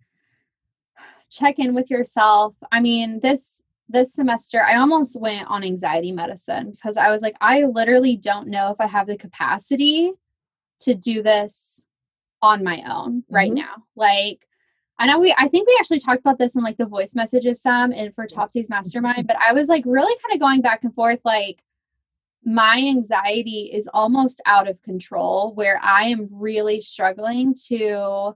[1.32, 2.56] check in with yourself.
[2.72, 7.36] I mean, this this semester I almost went on anxiety medicine because I was like
[7.42, 10.12] I literally don't know if I have the capacity
[10.82, 11.86] to do this
[12.42, 13.56] on my own right Mhm.
[13.56, 13.84] now.
[13.96, 14.48] Like
[15.00, 17.62] I know we I think we actually talked about this in like the voice messages
[17.62, 20.94] some and for Topsy's mastermind, but I was like really kind of going back and
[20.94, 21.64] forth like
[22.44, 28.36] my anxiety is almost out of control where I am really struggling to,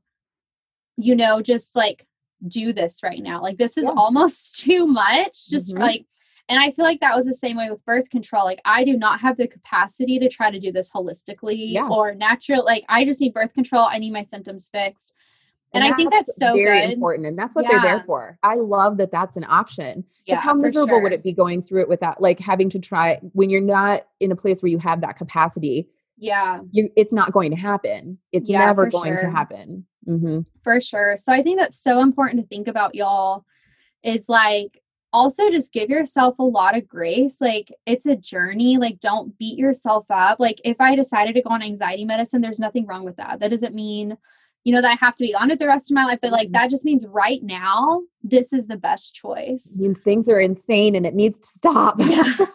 [0.97, 2.06] you know, just like
[2.47, 3.41] do this right now.
[3.41, 3.93] Like, this is Yeah.
[3.97, 5.47] almost too much.
[5.47, 5.80] Just Mhm.
[5.80, 6.06] like,
[6.50, 8.46] and I feel like that was the same way with birth control.
[8.46, 11.88] Like, I do not have the capacity to try to do this holistically Yeah.
[11.89, 12.64] or natural.
[12.64, 13.88] Like, I just need birth control.
[13.89, 15.16] I need my symptoms fixed.
[15.74, 16.91] And, I think that's so very good.
[16.93, 20.39] important and that's what they're there for i love that that's an option because Yeah,
[20.41, 23.60] how miserable would it be going through it without like having to try when you're
[23.60, 26.62] not in a place where you have that capacity Yeah.
[26.72, 29.32] you it's not going to happen it's Yeah, never going to sure.
[29.32, 31.18] happen hmm For sure.
[31.18, 33.43] So I think that's so important to think about, y'all,
[34.02, 34.80] is like
[35.16, 37.38] also just give yourself a lot of grace.
[37.39, 38.78] Like it's a journey.
[38.78, 40.39] Like don't beat yourself up.
[40.39, 43.39] Like if I decided to go on anxiety medicine, there's nothing wrong with that.
[43.39, 44.18] That doesn't mean,
[44.66, 46.32] you know, that I have to be on it the rest of my life, but
[46.34, 46.53] like Mhm.
[46.53, 49.78] that just means right now, this is the best choice.
[49.80, 51.95] means things are insane and it needs to stop.
[51.99, 52.24] Yeah.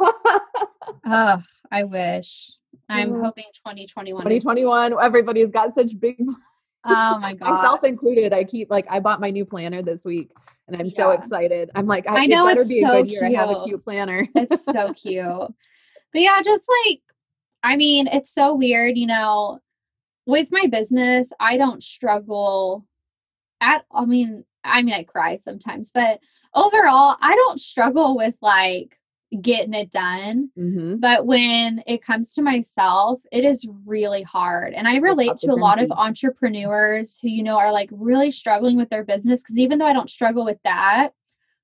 [1.12, 1.42] Oh,
[1.72, 2.52] I wish.
[2.88, 3.24] I'm Mm.
[3.24, 6.16] hoping 2021 is 2021, everybody's got such big
[6.84, 7.50] Oh my god.
[7.54, 8.32] Myself included.
[8.32, 10.30] I keep like I bought my new planner this week
[10.72, 11.70] and I'm so excited.
[11.74, 13.08] I'm like, I, I know it better it's be a so cute.
[13.08, 13.24] year.
[13.24, 13.66] I have a cute.
[13.66, 14.28] cute planner.
[14.34, 15.24] it's so cute.
[15.26, 17.00] But yeah, just like,
[17.62, 19.60] I mean, it's so weird, you know,
[20.26, 22.86] with my business, I don't struggle
[23.60, 26.20] at, I mean, I mean, I cry sometimes, but
[26.54, 28.96] overall, I don't struggle with like
[29.41, 30.51] getting it done.
[30.57, 34.72] hmm But when it comes to myself, it is really hard.
[34.74, 38.76] And I relate to a lot of entrepreneurs who, you know, are like really struggling
[38.76, 39.43] with their business.
[39.43, 41.11] Cause even though I don't struggle with that,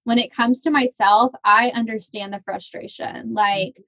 [0.04, 3.34] when it comes to myself, I understand the frustration.
[3.34, 3.82] Like,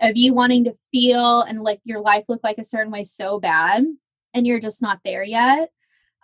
[0.00, 3.38] of you wanting to feel and like your life look like a certain way so
[3.38, 3.84] bad
[4.34, 5.70] and you're just not there yet.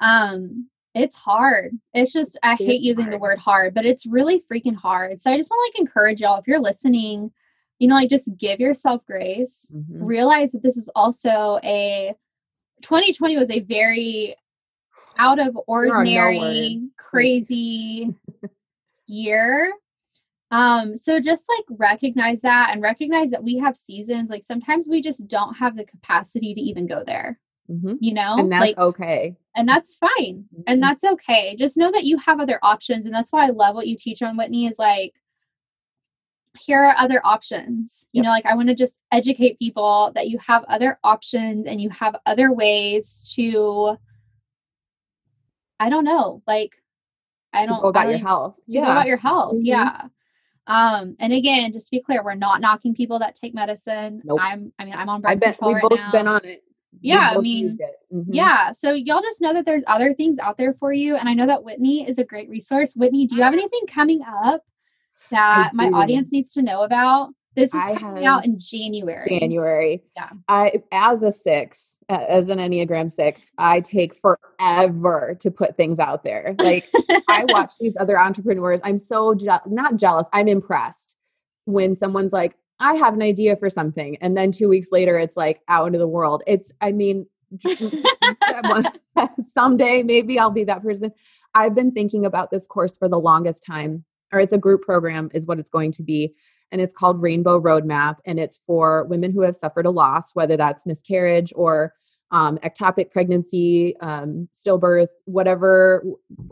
[0.01, 1.73] Um, it's hard.
[1.93, 5.21] It's just I It hate using the word hard, but it's really freaking hard.
[5.21, 7.33] So I just want to like encourage y'all if you're listening,
[7.79, 9.71] you know, like just give yourself grace.
[9.73, 9.85] Mhm.
[9.89, 12.15] Realize that this is also a
[12.83, 14.37] 2020 was a very
[15.19, 18.15] out of are no ordinary, crazy
[19.07, 19.73] year.
[20.51, 24.31] Um, so just like recognize that and recognize that we have seasons.
[24.31, 27.39] Like sometimes we just don't have the capacity to even go there,
[27.71, 27.99] Mhm.
[28.01, 28.37] you know?
[28.39, 29.37] And that's like okay.
[29.55, 30.45] and that's fine.
[30.55, 30.63] Mhm.
[30.67, 31.57] And that's okay.
[31.57, 33.07] Just know that you have other options.
[33.07, 35.15] And that's why I love what you teach on Whitney is like
[36.59, 38.07] here are other options.
[38.13, 38.25] You Yep.
[38.25, 41.91] know, like I want to just educate people that you have other options and you
[41.91, 43.97] have other ways to
[45.79, 46.77] I don't know, like
[47.53, 48.59] I don't I about don't your even- health.
[48.73, 49.55] go about your health.
[49.57, 49.61] Mhm.
[49.65, 50.09] Yeah.
[50.69, 54.21] Um, and again, just to be clear, we're not knocking people that take medicine.
[54.25, 54.41] Nope.
[54.43, 56.11] I'm I mean, I'm on birth I've been control we've right both now.
[56.13, 56.65] been on it.
[57.01, 57.79] Yeah, I mean.
[58.13, 58.27] Mhm.
[58.29, 58.73] Yeah.
[58.73, 61.17] So y'all just know that there's other things out there for you.
[61.17, 62.95] And I know that Whitney is a great resource.
[62.95, 64.63] Whitney, do you have anything coming up
[65.31, 67.31] that my audience needs to know about?
[67.55, 69.27] This is I coming out in January.
[69.41, 70.03] January.
[70.15, 70.29] Yeah.
[70.47, 76.23] I as a six, as an Enneagram six, I take forever to put things out
[76.23, 76.55] there.
[76.59, 76.85] Like
[77.29, 78.81] I watch these other entrepreneurs.
[78.85, 80.27] I'm so je- not jealous.
[80.35, 81.17] I'm impressed
[81.65, 85.37] when someone's like, I have an idea for something, and then two weeks later, it's
[85.37, 86.43] like out into the world.
[86.47, 87.27] It's, I mean,
[89.47, 91.13] someday maybe I'll be that person.
[91.55, 95.31] I've been thinking about this course for the longest time, or it's a group program,
[95.33, 96.35] is what it's going to be.
[96.73, 100.57] And it's called Rainbow Roadmap, and it's for women who have suffered a loss, whether
[100.57, 101.95] that's miscarriage or
[102.33, 106.05] um, ectopic pregnancy, um, stillbirth, whatever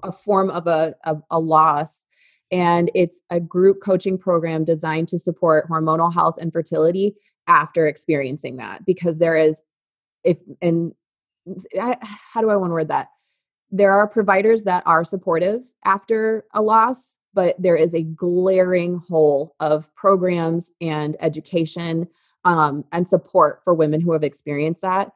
[0.02, 2.06] a form of a, of a loss.
[2.50, 7.14] And it's a group coaching program designed to support hormonal health and fertility
[7.46, 8.84] after experiencing that.
[8.84, 9.60] Because there is,
[10.22, 10.94] if, and
[11.72, 13.08] how do I want to word that?
[13.70, 19.56] There are providers that are supportive after a loss, but there is a glaring hole
[19.58, 22.08] of programs and education
[22.44, 25.12] um, and support for women who have experienced that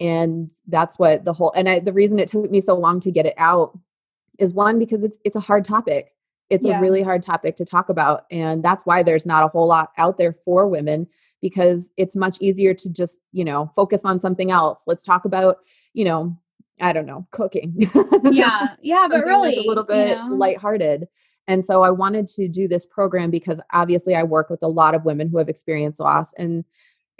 [0.00, 3.10] and that's what the whole and I, the reason it took me so long to
[3.10, 3.78] get it out
[4.38, 6.12] is one because it's it's a hard topic
[6.50, 6.78] it's Yeah.
[6.78, 9.90] a really hard topic to talk about and that's why there's not a whole lot
[9.96, 11.06] out there for women
[11.40, 15.58] because it's much easier to just you know focus on something else let's talk about
[15.94, 16.36] you know
[16.80, 17.74] i don't know cooking
[18.32, 18.68] yeah.
[18.82, 19.06] Yeah.
[19.10, 21.08] But really, a little you bit know, lighthearted.
[21.48, 24.94] And so I wanted to do this program because obviously I work with a lot
[24.94, 26.64] of women who have experienced loss and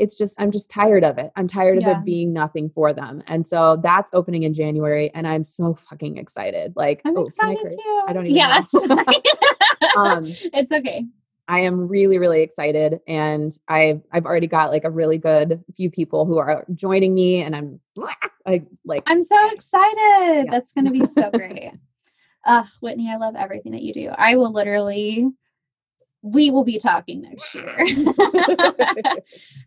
[0.01, 1.31] it's just I'm just tired of it.
[1.37, 1.93] I'm tired of Yeah.
[1.95, 3.23] there being nothing for them.
[3.29, 6.73] And so that's opening in January and I'm so fucking excited.
[6.75, 8.05] Like I'm oh, can I excited too.
[8.09, 8.75] I don't even it's,
[9.97, 11.05] um it's okay.
[11.49, 15.91] I am really, really excited, and I've I've already got like a really good few
[15.91, 17.81] people who are joining me, and I'm
[18.47, 19.97] I like I'm so excited.
[19.97, 20.45] Yeah.
[20.49, 21.73] That's going to be so great.
[22.47, 24.11] Ugh, Whitney, I love everything that you do.
[24.17, 25.27] I will literally,
[26.23, 27.75] we will be talking next year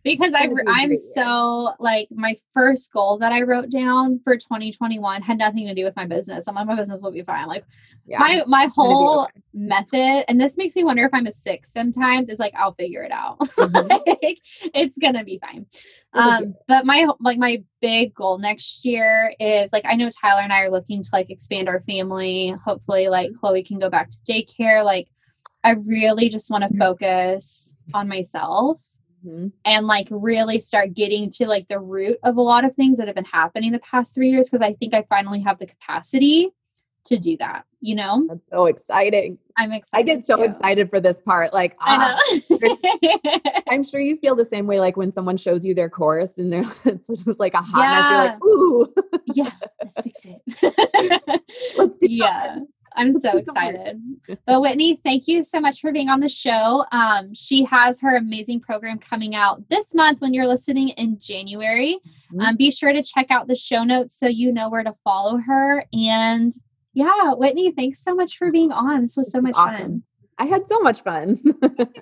[0.04, 3.70] because I, It's gonna be a I'm so like my first goal that I wrote
[3.70, 6.46] down for 2021 had nothing to do with my business.
[6.46, 7.48] I'm like, my business will be fine.
[7.48, 7.64] Like
[8.06, 9.32] yeah, my my it's gonna be whole okay.
[9.52, 12.28] method, and this makes me wonder if I'm a six sometimes.
[12.28, 13.38] Is like I'll figure it out.
[13.64, 13.88] Mhm.
[14.22, 14.38] like,
[14.74, 15.66] it's gonna be fine.
[16.12, 20.52] Um, but my like my big goal next year is like I know Tyler and
[20.52, 22.54] I are looking to like expand our family.
[22.64, 23.38] Hopefully, like Mm-hmm.
[23.38, 24.84] Chloe can go back to daycare.
[24.84, 25.08] Like
[25.64, 28.78] I really just want to focus on myself
[29.26, 29.52] Mhm.
[29.64, 33.06] and like really start getting to like the root of a lot of things that
[33.06, 36.50] have been happening the past three years because I think I finally have the capacity
[37.06, 37.64] to do that.
[37.80, 39.38] You know, That's so exciting.
[39.58, 40.10] I'm excited.
[40.10, 40.42] I get so too.
[40.44, 41.52] excited for this part.
[41.54, 43.62] Like, ah, I know.
[43.68, 44.78] I'm sure you feel the same way.
[44.80, 48.10] Like when someone shows you their course and they're it's just like a hot mess.
[48.10, 48.32] You're Yeah.
[48.32, 48.94] like, ooh,
[49.34, 49.50] yeah,
[49.82, 51.42] let's fix it.
[51.78, 52.58] let's do yeah.
[52.94, 54.00] I'm so excited.
[54.46, 56.84] but Whitney, thank you so much for being on the show.
[56.92, 61.98] Um, she has her amazing program coming out this month when you're listening in January.
[62.04, 62.40] Mm-hmm.
[62.40, 65.38] Um, be sure to check out the show notes so you know where to follow
[65.38, 65.84] her.
[65.92, 66.52] And
[66.92, 69.02] yeah, Whitney, thanks so much for being on.
[69.02, 69.78] This was this so much awesome.
[69.78, 70.02] fun.
[70.38, 71.38] I had so much fun.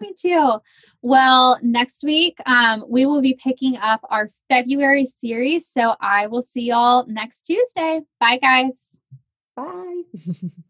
[0.00, 0.58] Me too.
[1.02, 5.68] Well, next week, um, we will be picking up our February series.
[5.68, 8.00] So I will see y'all next Tuesday.
[8.20, 8.96] Bye, guys.
[9.56, 10.02] Bye.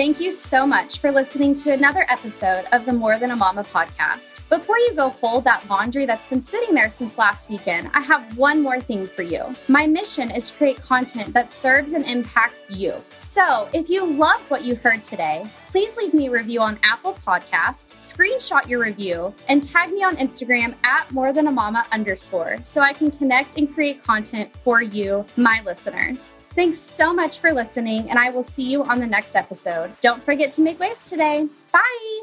[0.00, 3.64] Thank you so much for listening to another episode of the More Than a Mama
[3.64, 4.48] podcast.
[4.48, 8.38] Before you go fold that laundry that's been sitting there since last weekend, I have
[8.38, 9.54] one more thing for you.
[9.68, 12.94] My mission is to create content that serves and impacts you.
[13.18, 17.18] So if you loved what you heard today, please leave me a review on Apple
[17.22, 22.56] Podcasts, screenshot your review, and tag me on Instagram at more than a mama underscore
[22.62, 26.32] so I can connect and create content for you, my listeners.
[26.60, 29.98] Thanks so much for listening, and I will see you on the next episode.
[30.02, 31.48] Don't forget to make waves today.
[31.72, 32.19] Bye.